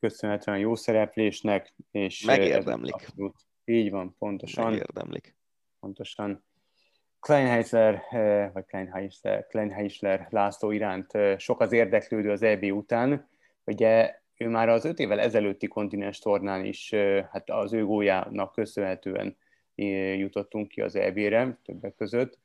[0.00, 2.94] köszönhetően jó szereplésnek, és Megérdemlik.
[2.94, 4.64] Abszolút, így van, pontosan.
[4.64, 5.36] Megérdemlik.
[5.80, 6.44] Pontosan.
[7.20, 8.02] Kleinheisler,
[8.52, 13.28] vagy Kleinheisler, Kleinheisler László iránt sok az érdeklődő az EB után.
[13.64, 16.94] Ugye ő már az öt évvel ezelőtti kontinens tornán is,
[17.30, 19.36] hát az ő gólyának köszönhetően
[20.16, 22.38] jutottunk ki az EB-re, többek között.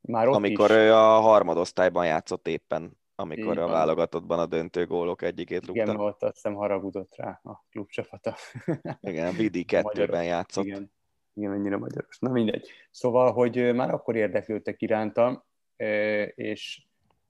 [0.00, 0.76] Már ott amikor is...
[0.76, 5.82] ő a harmadosztályban játszott éppen, amikor a válogatottban a döntő gólok egyikét rúgta.
[5.82, 8.36] Igen, ott azt hiszem haragudott rá a klubcsapata.
[9.00, 10.64] Igen, Vidi kettőben játszott.
[10.64, 10.92] Igen,
[11.34, 12.18] igen, mennyire magyaros.
[12.18, 12.68] Na mindegy.
[12.90, 15.46] Szóval, hogy már akkor érdeklődtek iránta,
[16.34, 16.82] és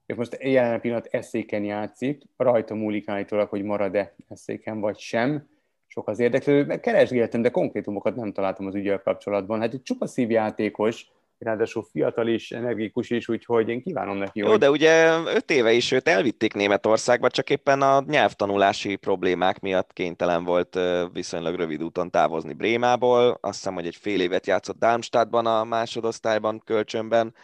[0.06, 5.48] most jelen pillanat eszéken játszik, rajta múlik állítólag, hogy marad-e eszéken vagy sem.
[5.86, 9.60] Sok az érdeklődő, mert keresgéltem, de konkrétumokat nem találtam az ügyel kapcsolatban.
[9.60, 11.06] Hát egy csupa szívjátékos,
[11.38, 14.58] ráadásul fiatal is, energikus is, úgyhogy én kívánom neki, Jó, hogy...
[14.58, 20.44] de ugye öt éve is őt elvitték Németországba, csak éppen a nyelvtanulási problémák miatt kénytelen
[20.44, 20.78] volt
[21.12, 23.38] viszonylag rövid úton távozni Brémából.
[23.40, 27.34] Azt hiszem, hogy egy fél évet játszott Darmstadtban a másodosztályban, kölcsönben,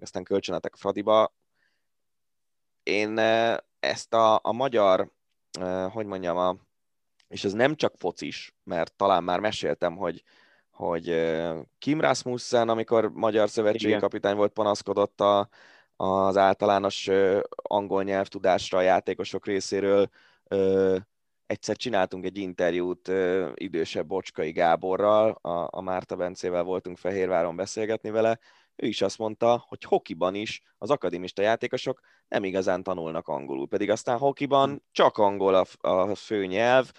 [0.00, 1.32] aztán kölcsönletek Fradiba.
[2.82, 3.18] Én
[3.80, 5.10] ezt a, a magyar,
[5.90, 6.56] hogy mondjam, a,
[7.28, 10.24] és ez nem csak focis, mert talán már meséltem, hogy
[10.70, 11.30] hogy
[11.78, 14.00] Kim Rasmussen, amikor magyar szövetségi Igen.
[14.00, 15.48] kapitány volt, panaszkodott a,
[15.96, 17.08] az általános
[17.50, 20.08] angol nyelvtudásra a játékosok részéről.
[21.46, 23.10] Egyszer csináltunk egy interjút
[23.54, 28.38] idősebb Bocskai Gáborral, a, a Márta Bencével voltunk Fehérváron beszélgetni vele,
[28.76, 32.00] ő is azt mondta, hogy hokiban is az akadémista játékosok
[32.30, 34.76] nem igazán tanulnak angolul, pedig aztán hokiban hm.
[34.90, 36.90] csak angol a, a fő nyelv,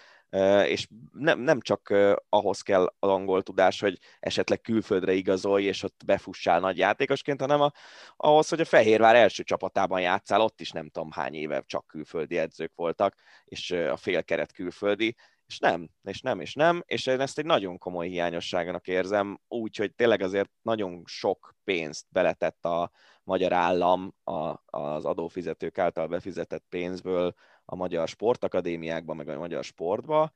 [0.65, 1.93] és nem, nem csak
[2.29, 7.61] ahhoz kell az angol tudás, hogy esetleg külföldre igazolj, és ott befussál nagy játékosként, hanem
[7.61, 7.71] a,
[8.17, 12.37] ahhoz, hogy a Fehérvár első csapatában játszál, ott is nem tudom hány éve csak külföldi
[12.37, 13.15] edzők voltak,
[13.45, 15.15] és a félkeret külföldi,
[15.47, 19.93] és nem, és nem, és nem, és én ezt egy nagyon komoly hiányosságának érzem, úgyhogy
[19.93, 22.91] tényleg azért nagyon sok pénzt beletett a
[23.31, 27.33] magyar állam a, az adófizetők által befizetett pénzből
[27.65, 30.33] a magyar sportakadémiákba, meg a magyar sportba,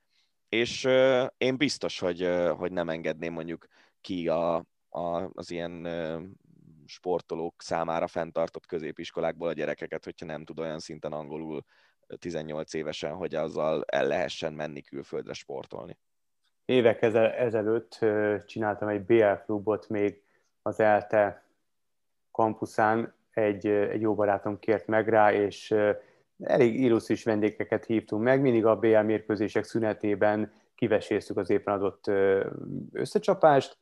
[0.49, 0.83] és
[1.37, 3.67] én biztos, hogy, hogy nem engedném mondjuk
[4.01, 4.55] ki a,
[4.89, 5.87] a, az ilyen
[6.85, 11.65] sportolók számára fenntartott középiskolákból a gyerekeket, hogyha nem tud olyan szinten angolul
[12.19, 15.97] 18 évesen, hogy azzal el lehessen menni külföldre sportolni.
[16.65, 18.05] Évek ezelőtt
[18.45, 20.23] csináltam egy BL klubot még
[20.61, 21.44] az ELTE
[22.35, 25.75] kampuszán, egy, egy jó barátom kért meg rá, és
[26.43, 32.11] elég illusztris vendégeket hívtunk meg, mindig a BL mérkőzések szünetében kiveséztük az éppen adott
[32.91, 33.77] összecsapást,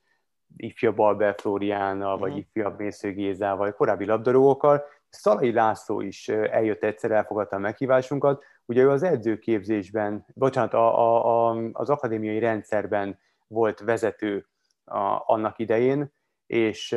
[0.57, 2.39] ifjabb Albert Floriánnal, vagy mhm.
[2.39, 4.83] ifjabb Mésző Gézával, korábbi labdarúgókkal.
[5.09, 8.43] Szalai László is eljött egyszer, elfogadta a meghívásunkat.
[8.65, 14.47] Ugye ő az edzőképzésben, bocsánat, a, a, a, az akadémiai rendszerben volt vezető
[14.85, 16.11] a, annak idején,
[16.45, 16.95] és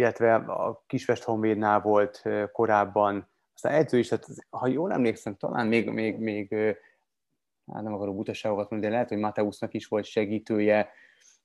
[0.00, 2.22] illetve a Kisvest Honvédnál volt
[2.52, 3.28] korábban
[3.62, 6.54] aztán edző is, hát, ha jól emlékszem, talán még, még, még
[7.72, 10.90] hát nem akarok butaságokat mondani, de lehet, hogy Mateusznak is volt segítője.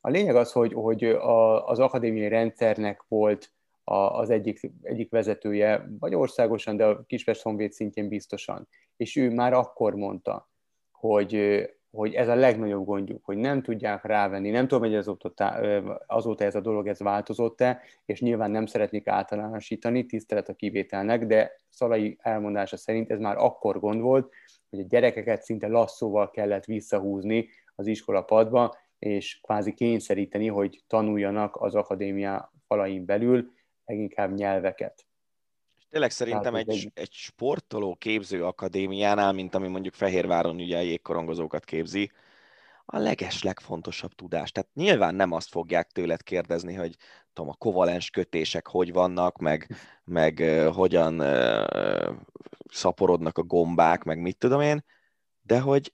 [0.01, 3.51] A lényeg az, hogy, hogy a, az akadémiai rendszernek volt
[3.83, 8.67] a, az egyik, egyik vezetője, vagy országosan, de a Kispest Honvéd szintjén biztosan.
[8.95, 10.49] És ő már akkor mondta,
[10.91, 11.63] hogy
[11.95, 15.45] hogy ez a legnagyobb gondjuk, hogy nem tudják rávenni, nem tudom, hogy azóta,
[16.07, 21.51] azóta ez a dolog ez változott-e, és nyilván nem szeretnék általánosítani, tisztelet a kivételnek, de
[21.69, 24.33] Szalai elmondása szerint ez már akkor gond volt,
[24.69, 31.55] hogy a gyerekeket szinte lasszóval kellett visszahúzni az iskola padba, és kvázi kényszeríteni, hogy tanuljanak
[31.55, 33.51] az akadémia falain belül,
[33.85, 35.05] leginkább nyelveket.
[35.95, 41.63] Tényleg szerintem egy, egy, egy sportoló képző akadémiánál, mint ami mondjuk Fehérváron ugye a jégkorongozókat
[41.63, 42.11] képzi,
[42.85, 44.51] a leges legfontosabb tudás.
[44.51, 46.95] Tehát nyilván nem azt fogják tőled kérdezni, hogy
[47.33, 52.15] tudom, a kovalens kötések hogy vannak, meg, meg uh, hogyan uh,
[52.69, 54.83] szaporodnak a gombák, meg mit tudom én,
[55.41, 55.93] de hogy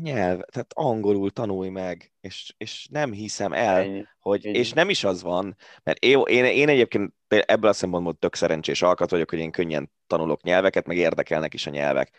[0.00, 4.04] nyelv, tehát angolul tanulj meg, és, és nem hiszem el, Ennyi.
[4.20, 4.58] hogy, Ennyi.
[4.58, 8.82] és nem is az van, mert én, én, én egyébként ebből a szempontból tök szerencsés
[8.82, 12.10] alkat vagyok, hogy én könnyen tanulok nyelveket, meg érdekelnek is a nyelvek.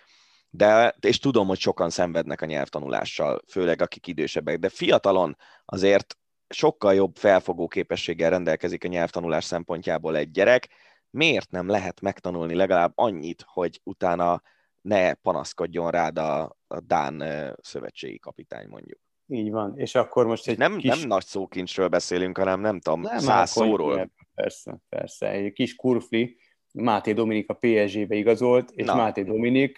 [0.49, 6.17] De, és tudom, hogy sokan szenvednek a nyelvtanulással, főleg akik idősebbek, de fiatalon azért
[6.49, 10.67] sokkal jobb felfogó képességgel rendelkezik a nyelvtanulás szempontjából egy gyerek,
[11.09, 14.41] miért nem lehet megtanulni legalább annyit, hogy utána
[14.85, 17.23] ne panaszkodjon rád a, a Dán
[17.61, 18.99] szövetségi kapitány mondjuk.
[19.27, 20.99] Így van, és akkor most egy nem, kis...
[20.99, 24.11] nem nagy szókincsről beszélünk, hanem nem tudom, nem, száz szóról.
[24.33, 25.29] Persze, persze.
[25.29, 26.37] Egy kis kurfli,
[26.71, 28.95] Máté Dominik a PSG-be igazolt, és Na.
[28.95, 29.77] Máté Dominik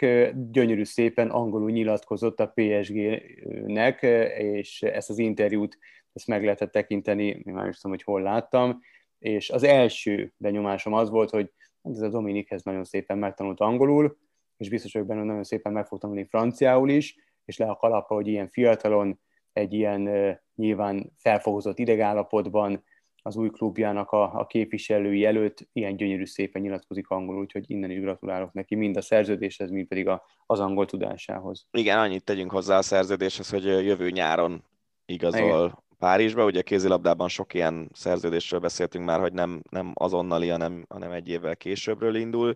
[0.51, 4.01] gyönyörű szépen angolul nyilatkozott a PSG-nek,
[4.37, 5.77] és ezt az interjút
[6.13, 8.79] ezt meg lehetett tekinteni, már is tudom, hogy hol láttam,
[9.19, 11.51] és az első benyomásom az volt, hogy
[11.83, 14.17] hát ez a Dominikhez nagyon szépen megtanult angolul,
[14.57, 17.75] és biztos vagyok benne, hogy nagyon szépen meg fog tanulni franciául is, és le a
[17.75, 19.19] kalapra, hogy ilyen fiatalon,
[19.53, 20.09] egy ilyen
[20.55, 22.83] nyilván felfogozott idegállapotban
[23.21, 27.99] az új klubjának a, a képviselői előtt ilyen gyönyörű szépen nyilatkozik angolul, úgyhogy innen is
[27.99, 31.67] gratulálok neki, mind a szerződéshez, mind pedig a, az angol tudásához.
[31.71, 34.63] Igen, annyit tegyünk hozzá a szerződéshez, hogy jövő nyáron
[35.05, 35.85] igazol Igen.
[35.99, 36.45] Párizsba.
[36.45, 41.55] Ugye kézilabdában sok ilyen szerződésről beszéltünk már, hogy nem, nem azonnali, hanem, hanem egy évvel
[41.55, 42.55] későbbről indul.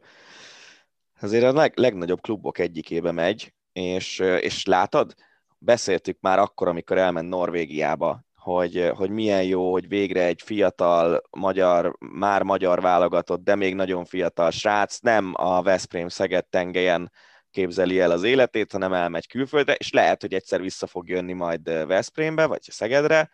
[1.21, 5.13] Azért a leg, legnagyobb klubok egyikébe megy, és, és látod,
[5.57, 11.95] beszéltük már akkor, amikor elment Norvégiába, hogy, hogy milyen jó, hogy végre egy fiatal magyar,
[11.99, 17.11] már magyar válogatott, de még nagyon fiatal srác nem a Veszprém Szeged tengelyen
[17.51, 21.87] képzeli el az életét, hanem elmegy külföldre, és lehet, hogy egyszer vissza fog jönni majd
[21.87, 23.29] Veszprémbe, vagy Szegedre,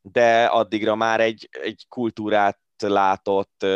[0.00, 3.66] de addigra már egy, egy kultúrát látott,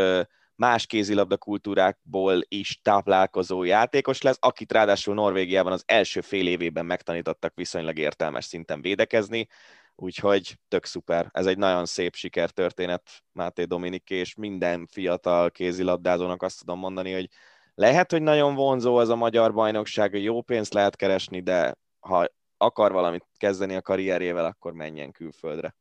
[0.63, 7.55] más kézilabda kultúrákból is táplálkozó játékos lesz, akit ráadásul Norvégiában az első fél évében megtanítottak
[7.55, 9.47] viszonylag értelmes szinten védekezni,
[9.95, 11.29] úgyhogy tök szuper.
[11.33, 17.29] Ez egy nagyon szép sikertörténet Máté Dominik, és minden fiatal kézilabdázónak azt tudom mondani, hogy
[17.75, 22.93] lehet, hogy nagyon vonzó ez a magyar bajnokság, jó pénzt lehet keresni, de ha akar
[22.93, 25.77] valamit kezdeni a karrierjével, akkor menjen külföldre.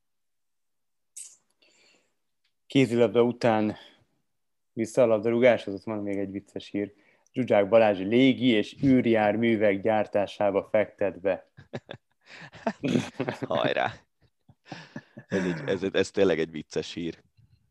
[2.68, 3.78] Kézilabda után
[4.74, 6.94] vissza a labdarúgáshoz, ott van még egy vicces hír.
[7.34, 11.52] Zsuzsák Balázs légi és űrjárművek gyártásába fektet be.
[13.48, 13.92] Hajrá!
[15.28, 17.22] Ez, egy, ez, ez tényleg egy vicces hír.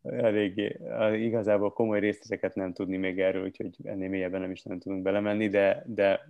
[0.02, 0.80] Eléggé.
[1.12, 5.48] Igazából komoly részleteket nem tudni még erről, úgyhogy ennél mélyebben nem is nem tudunk belemenni,
[5.48, 6.28] de, de,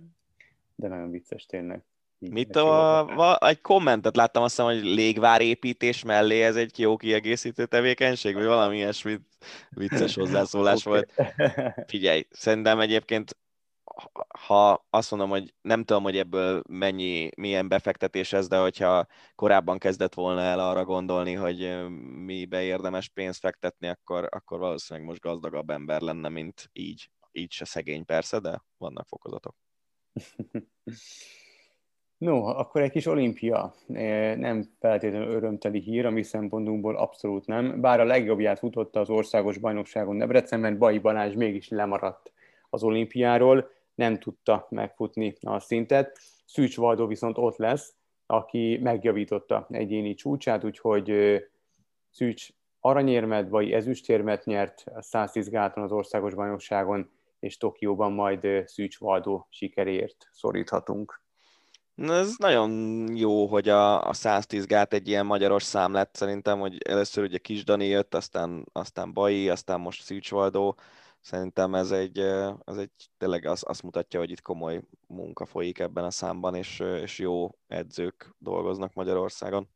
[0.75, 1.81] de nagyon vicces tényleg.
[2.29, 2.99] Mit a,
[3.31, 8.45] a, egy kommentet láttam, azt hiszem, hogy légvárépítés mellé ez egy jó kiegészítő tevékenység, vagy
[8.45, 9.19] valami ilyesmi
[9.69, 11.03] vicces hozzászólás okay.
[11.15, 11.33] volt.
[11.87, 13.35] Figyelj, szerintem egyébként
[14.47, 19.77] ha azt mondom, hogy nem tudom, hogy ebből mennyi, milyen befektetés ez, de hogyha korábban
[19.77, 21.89] kezdett volna el arra gondolni, hogy
[22.25, 27.09] mibe érdemes pénzt fektetni, akkor, akkor valószínűleg most gazdagabb ember lenne, mint így.
[27.31, 29.55] Így se szegény persze, de vannak fokozatok.
[32.21, 33.73] No, akkor egy kis olimpia.
[34.37, 37.81] Nem feltétlenül örömteli hír, a mi szempontunkból abszolút nem.
[37.81, 42.31] Bár a legjobbját futotta az országos bajnokságon Debrecenben, Bai Balázs mégis lemaradt
[42.69, 46.19] az olimpiáról, nem tudta megfutni a szintet.
[46.45, 47.95] Szűcs Valdó viszont ott lesz,
[48.25, 51.13] aki megjavította egyéni csúcsát, úgyhogy
[52.09, 52.49] Szűcs
[52.79, 57.09] aranyérmet, vagy ezüstérmet nyert a 110 gáton az országos bajnokságon,
[57.39, 61.21] és Tokióban majd Szűcs Valdó sikeréért szoríthatunk.
[62.09, 62.71] Ez nagyon
[63.15, 66.15] jó, hogy a, a 110 gát egy ilyen magyaros szám lett.
[66.15, 70.77] Szerintem, hogy először ugye Kis Dani jött, aztán, aztán Bai, aztán most Szűcsvaldó.
[71.21, 72.19] Szerintem ez egy,
[72.65, 76.79] ez egy tényleg az, azt mutatja, hogy itt komoly munka folyik ebben a számban, és,
[76.79, 79.69] és jó edzők dolgoznak Magyarországon.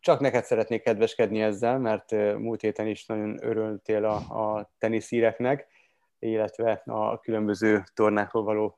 [0.00, 5.66] Csak neked szeretnék kedveskedni ezzel, mert múlt héten is nagyon örültél a, a teniszíreknek
[6.24, 8.76] illetve a különböző tornákról való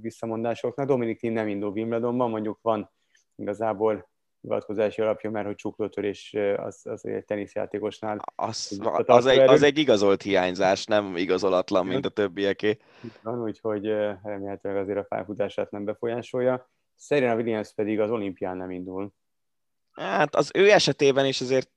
[0.00, 0.86] visszamondásoknak.
[0.86, 2.90] Dominik Thiem nem indul Wimbledonban, mondjuk van
[3.36, 4.10] igazából
[4.40, 8.20] hivatkozási alapja, mert hogy csuklótörés az, az egy teniszjátékosnál.
[8.34, 12.78] Az, az, egy, az egy igazolt hiányzás, nem igazolatlan, mint a többieké.
[13.22, 13.86] Van, úgyhogy
[14.22, 16.70] remélhetőleg azért a pályafutását nem befolyásolja.
[16.98, 19.12] Serena Williams pedig az olimpián nem indul.
[19.92, 21.70] Hát az ő esetében is azért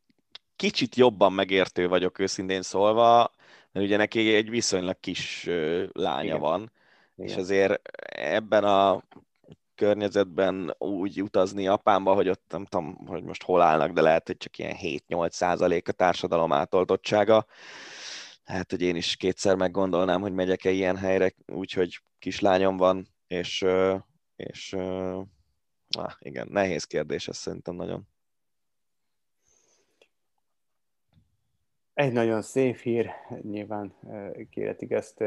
[0.55, 3.31] kicsit jobban megértő vagyok őszintén szólva
[3.75, 5.49] mert ugye neki egy viszonylag kis
[5.91, 6.39] lánya Igen.
[6.39, 6.71] van,
[7.15, 7.29] Igen.
[7.29, 7.81] és azért
[8.17, 9.03] ebben a
[9.75, 14.37] környezetben úgy utazni Japánba, hogy ott nem tudom, hogy most hol állnak, de lehet, hogy
[14.37, 17.45] csak ilyen 7-8 százalék a társadalom átoltottsága.
[18.43, 23.65] Hát, hogy én is kétszer meggondolnám, hogy megyek-e ilyen helyre, úgyhogy kislányom van, és,
[24.35, 24.73] és
[25.97, 28.07] ah, igen, nehéz kérdés ez szerintem nagyon.
[31.95, 33.11] Egy nagyon szép hír,
[33.41, 33.93] nyilván
[34.49, 35.23] kéretik ezt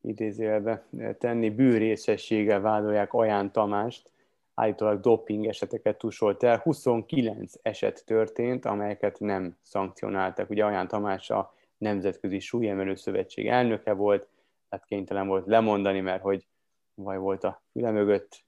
[0.00, 0.86] idézőjelbe
[1.18, 4.10] tenni, bűrészességgel vádolják Aján Tamást,
[4.54, 6.58] állítólag doping eseteket tusolt el.
[6.58, 10.50] 29 eset történt, amelyeket nem szankcionáltak.
[10.50, 14.28] Ugye Aján Tamás a Nemzetközi Súlyemelő Szövetség elnöke volt,
[14.70, 16.46] hát kénytelen volt lemondani, mert hogy
[16.94, 18.44] vaj volt a füle mögött.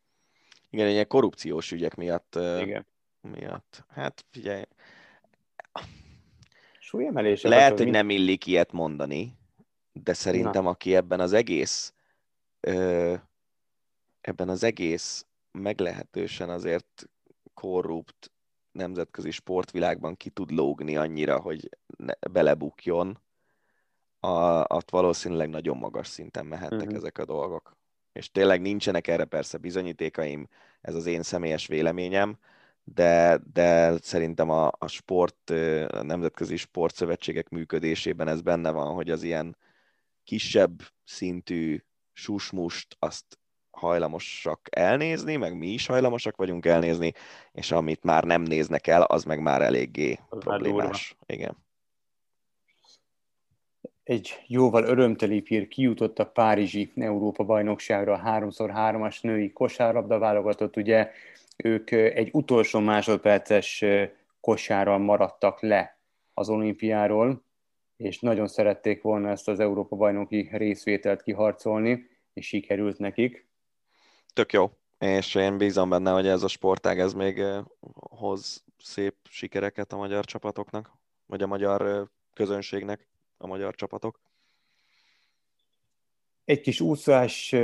[0.70, 2.38] Igen, ilyen korrupciós ügyek miatt.
[2.60, 2.86] Igen.
[3.20, 3.84] miatt.
[3.88, 4.62] Hát figyelj,
[6.90, 7.48] Súlyemelése.
[7.48, 9.38] lehet, hogy nem illik ilyet mondani,
[9.92, 11.92] de szerintem aki ebben az egész
[12.60, 13.14] ö,
[14.20, 17.08] ebben az egész meglehetősen azért
[17.54, 18.32] korrupt
[18.72, 23.18] nemzetközi sportvilágban ki tud lógni annyira, hogy ne, belebukjon,
[24.20, 26.96] a, ott valószínűleg nagyon magas szinten mehettek uh-huh.
[26.96, 27.76] ezek a dolgok.
[28.12, 30.48] És tényleg nincsenek erre persze bizonyítékaim,
[30.80, 32.38] ez az én személyes véleményem,
[32.94, 35.50] de, de szerintem a, a sport,
[35.88, 39.56] a nemzetközi sportszövetségek működésében ez benne van, hogy az ilyen
[40.24, 43.38] kisebb szintű susmust azt
[43.70, 47.12] hajlamosak elnézni, meg mi is hajlamosak vagyunk elnézni,
[47.52, 51.16] és amit már nem néznek el, az meg már eléggé az problémás.
[51.18, 51.56] Már Igen.
[54.02, 61.10] Egy jóval örömteli hír kijutott a Párizsi Európa bajnokságra a 3x3-as női kosárlabda válogatott, ugye
[61.64, 63.84] ők egy utolsó másodperces
[64.40, 65.98] kosárral maradtak le
[66.34, 67.44] az olimpiáról,
[67.96, 73.48] és nagyon szerették volna ezt az Európa bajnoki részvételt kiharcolni, és sikerült nekik.
[74.32, 77.42] Tök jó, és én bízom benne, hogy ez a sportág ez még
[77.94, 80.92] hoz szép sikereket a magyar csapatoknak,
[81.26, 84.20] vagy a magyar közönségnek, a magyar csapatok.
[86.44, 87.54] Egy kis úszás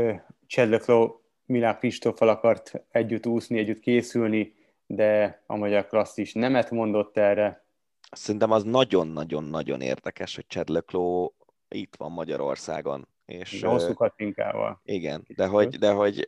[0.46, 4.54] Csedlökló Milák Kristóffal akart együtt úszni, együtt készülni,
[4.86, 7.64] de a magyar klasszis nemet mondott erre.
[8.10, 11.34] Szerintem az nagyon-nagyon-nagyon érdekes, hogy Csedlökló
[11.68, 13.08] itt van Magyarországon.
[13.24, 14.80] És, hosszú katinkával.
[14.84, 16.26] Igen, de hogy, de hogy,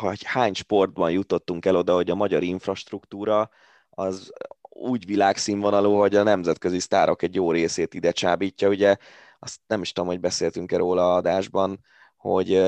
[0.00, 3.50] hogy hány sportban jutottunk el oda, hogy a magyar infrastruktúra
[3.90, 4.32] az
[4.70, 8.68] úgy világszínvonalú, hogy a nemzetközi sztárok egy jó részét ide csábítja.
[8.68, 8.96] Ugye
[9.38, 11.80] azt nem is tudom, hogy beszéltünk-e róla adásban,
[12.16, 12.64] hogy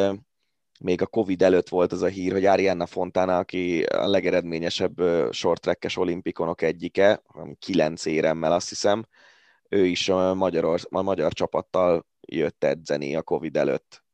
[0.82, 5.01] még a Covid előtt volt az a hír, hogy Arianna Fontana, aki a legeredményesebb
[5.32, 7.23] short olimpikonok egyike,
[7.59, 9.07] kilenc éremmel azt hiszem,
[9.69, 14.05] ő is a magyar, a magyar csapattal jött edzeni a Covid előtt.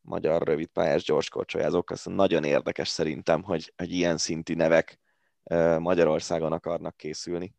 [0.00, 4.98] Magyar rövidpályás gyorskorcsolyázók, az nagyon érdekes szerintem, hogy, hogy ilyen szintű nevek
[5.78, 7.54] Magyarországon akarnak készülni.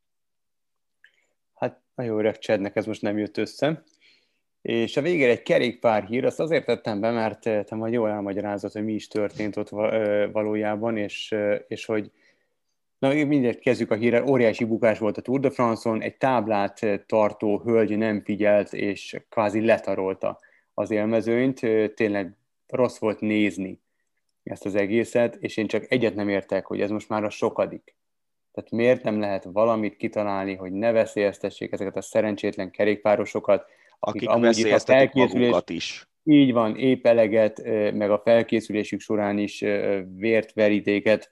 [1.53, 3.83] Hát jó öreg Csednek ez most nem jött össze.
[4.61, 8.71] És a végére egy kerékpár hír, azt azért tettem be, mert te majd jól elmagyarázod,
[8.71, 9.69] hogy mi is történt ott
[10.31, 11.35] valójában, és,
[11.67, 12.11] és hogy
[13.01, 14.27] Na, mindjárt kezdjük a hírrel.
[14.27, 19.65] Óriási bukás volt a Tour de France-on, egy táblát tartó hölgy nem figyelt, és kvázi
[19.65, 20.39] letarolta
[20.73, 21.59] az élmezőnyt.
[21.95, 22.35] Tényleg
[22.67, 23.81] rossz volt nézni
[24.43, 27.95] ezt az egészet, és én csak egyet nem értek, hogy ez most már a sokadik.
[28.51, 33.65] Tehát miért nem lehet valamit kitalálni, hogy ne veszélyeztessék ezeket a szerencsétlen kerékpárosokat,
[34.03, 36.07] akik, akik a felkészülés, is.
[36.23, 37.63] Így van, épp eleget,
[37.93, 39.59] meg a felkészülésük során is
[40.15, 41.31] vért, verítéket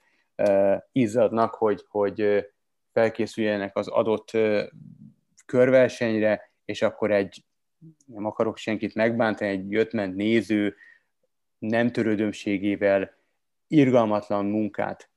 [0.92, 2.46] izzadnak, hogy, hogy
[2.92, 4.30] felkészüljenek az adott
[5.46, 7.44] körversenyre, és akkor egy,
[8.06, 10.74] nem akarok senkit megbántani, egy jöttment néző
[11.58, 13.10] nem törődömségével
[13.66, 15.10] irgalmatlan munkát,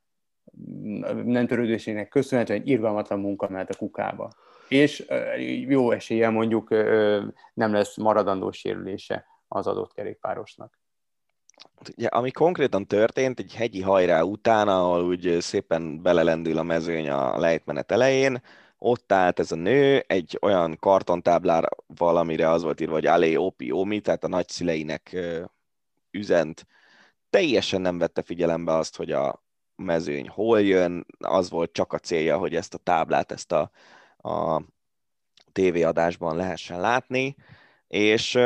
[1.24, 4.34] nem törődömségnek köszönhetően egy irgalmatlan munka ment a kukába.
[4.68, 5.06] És
[5.68, 6.69] jó eséllyel mondjuk
[7.53, 10.81] nem lesz maradandó sérülése az adott kerékpárosnak.
[11.98, 17.40] Ugye, ami konkrétan történt, egy hegyi hajrá után, ahol úgy szépen belelendül a mezőny a
[17.40, 18.41] lejtmenet elején,
[18.77, 23.72] ott állt ez a nő egy olyan kartontáblára valamire az volt írva, hogy Alé Opi
[23.72, 25.18] Omi, tehát a nagyszüleinek
[26.11, 26.68] üzent.
[27.30, 29.44] Teljesen nem vette figyelembe azt, hogy a
[29.76, 33.72] mezőny hol jön, az volt csak a célja, hogy ezt a táblát, ezt a,
[34.24, 34.62] a
[35.52, 37.36] tévéadásban lehessen látni,
[37.88, 38.40] és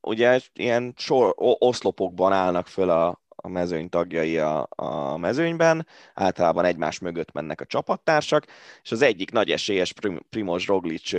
[0.00, 6.98] ugye ilyen sor, oszlopokban állnak föl a, a mezőny tagjai a, a mezőnyben, általában egymás
[6.98, 8.46] mögött mennek a csapattársak,
[8.82, 9.94] és az egyik nagy esélyes
[10.30, 11.10] Primoz Roglic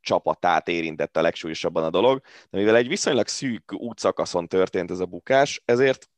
[0.00, 5.06] csapatát érintette a legsúlyosabban a dolog, de mivel egy viszonylag szűk útszakaszon történt ez a
[5.06, 6.10] bukás, ezért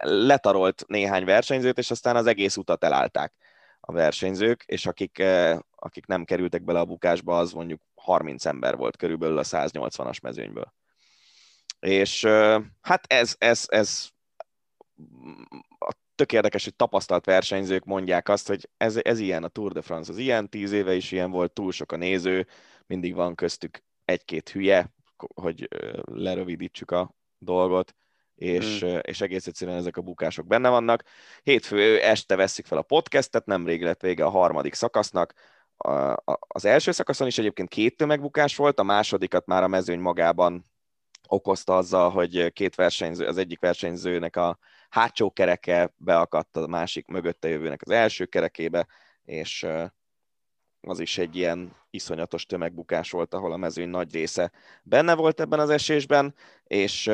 [0.00, 3.32] letarolt néhány versenyzőt, és aztán az egész utat elállták
[3.88, 5.22] a versenyzők, és akik,
[5.74, 10.72] akik nem kerültek bele a bukásba, az mondjuk 30 ember volt körülbelül a 180-as mezőnyből.
[11.78, 12.24] És
[12.80, 14.08] hát ez, ez, ez
[16.14, 20.12] tök érdekes, hogy tapasztalt versenyzők mondják azt, hogy ez, ez ilyen a Tour de France,
[20.12, 22.46] az ilyen, tíz éve is ilyen volt, túl sok a néző,
[22.86, 24.92] mindig van köztük egy-két hülye,
[25.34, 25.68] hogy
[26.04, 27.94] lerövidítsük a dolgot,
[28.36, 28.98] és, hmm.
[29.02, 31.02] és egész egyszerűen ezek a bukások benne vannak.
[31.42, 35.34] Hétfő este veszik fel a podcastet, nemrég lett vége a harmadik szakasznak,
[36.38, 40.64] az első szakaszon is egyébként két tömegbukás volt, a másodikat már a mezőny magában
[41.28, 44.58] okozta azzal, hogy két versenyző, az egyik versenyzőnek a
[44.88, 48.86] hátsó kereke beakadt a másik mögötte jövőnek az első kerekébe,
[49.24, 49.66] és
[50.80, 54.52] az is egy ilyen iszonyatos tömegbukás volt, ahol a mezőny nagy része
[54.82, 56.34] benne volt ebben az esésben,
[56.64, 57.10] és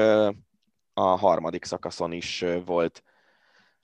[0.94, 3.02] a harmadik szakaszon is volt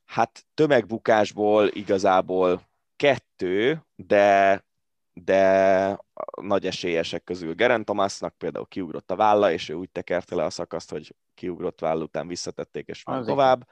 [0.08, 4.64] hát tömegbukásból igazából kettő, de,
[5.12, 5.98] de
[6.40, 10.50] nagy esélyesek közül Geren Thomasnak például kiugrott a válla, és ő úgy tekerte le a
[10.50, 13.68] szakaszt, hogy kiugrott váll után visszatették, és már tovább.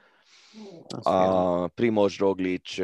[1.01, 2.77] A Primoz Roglic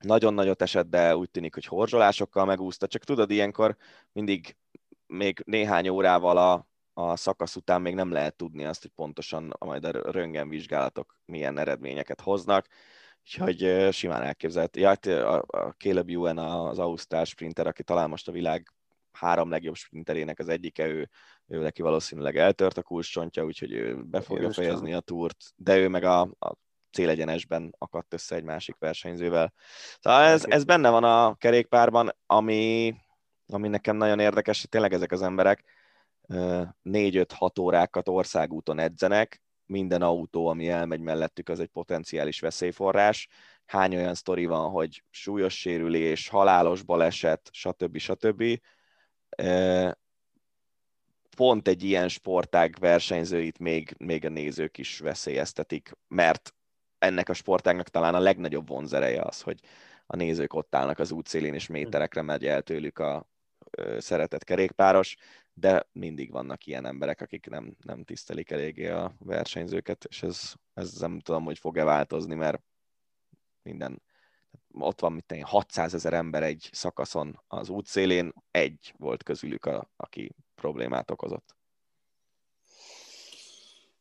[0.00, 2.86] nagyon nagyot esett, de úgy tűnik, hogy horzsolásokkal megúszta.
[2.86, 3.76] Csak tudod, ilyenkor
[4.12, 4.56] mindig
[5.06, 9.84] még néhány órával a, a szakasz után még nem lehet tudni azt, hogy pontosan majd
[9.84, 12.66] a röntgenvizsgálatok milyen eredményeket hoznak.
[13.22, 14.76] Úgyhogy simán elképzelt.
[14.76, 18.72] Ja, hát a, a Caleb Ewan az ausztrál sprinter, aki talán most a világ
[19.12, 21.08] három legjobb sprinterének az egyike, ő,
[21.46, 25.88] ő neki valószínűleg eltört a kulcscsontja, úgyhogy ő be fogja fejezni a túrt, de ő
[25.88, 26.56] meg a, a
[26.92, 29.52] célegyenesben akadt össze egy másik versenyzővel.
[30.00, 32.94] Szóval ez, ez benne van a kerékpárban, ami,
[33.46, 35.64] ami nekem nagyon érdekes, hogy tényleg ezek az emberek
[36.30, 43.28] 4-5-6 órákat országúton edzenek, minden autó, ami elmegy mellettük, az egy potenciális veszélyforrás.
[43.66, 47.98] Hány olyan sztori van, hogy súlyos sérülés, halálos baleset, stb.
[47.98, 48.60] stb.
[51.36, 56.54] Pont egy ilyen sportág versenyzőit még, még a nézők is veszélyeztetik, mert
[56.98, 59.60] ennek a sportágnak talán a legnagyobb vonzereje az, hogy
[60.06, 63.28] a nézők ott állnak az útszélén, és méterekre megy el tőlük a
[63.98, 65.16] szeretett kerékpáros,
[65.60, 70.92] de mindig vannak ilyen emberek, akik nem, nem tisztelik eléggé a versenyzőket, és ez, ez
[70.92, 72.62] nem tudom, hogy fog-e változni, mert
[73.62, 74.02] minden,
[74.72, 80.34] ott van mint 600 ezer ember egy szakaszon az útszélén, egy volt közülük, a, aki
[80.54, 81.56] problémát okozott.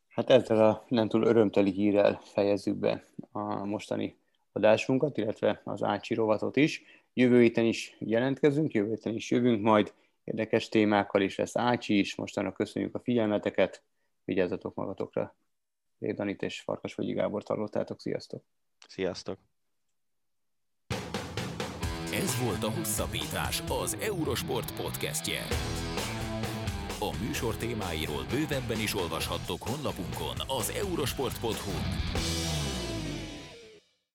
[0.08, 4.18] Hát ezzel a nem túl örömteli hírrel fejezzük be a mostani
[4.52, 6.84] adásunkat, illetve az Ácsi rovatot is.
[7.14, 9.94] Jövő héten is jelentkezünk, jövő héten is jövünk, majd
[10.30, 12.16] érdekes témákkal is lesz Ácsi is.
[12.16, 13.84] Mostanra köszönjük a figyelmeteket,
[14.24, 15.36] vigyázzatok magatokra.
[16.00, 18.44] Rédanit és Farkas vagy Gábor hallottátok, sziasztok!
[18.88, 19.38] Sziasztok!
[22.14, 25.40] Ez volt a Hosszabbítás, az Eurosport podcastje.
[27.00, 32.49] A műsor témáiról bővebben is olvashattok honlapunkon az eurosport.hu.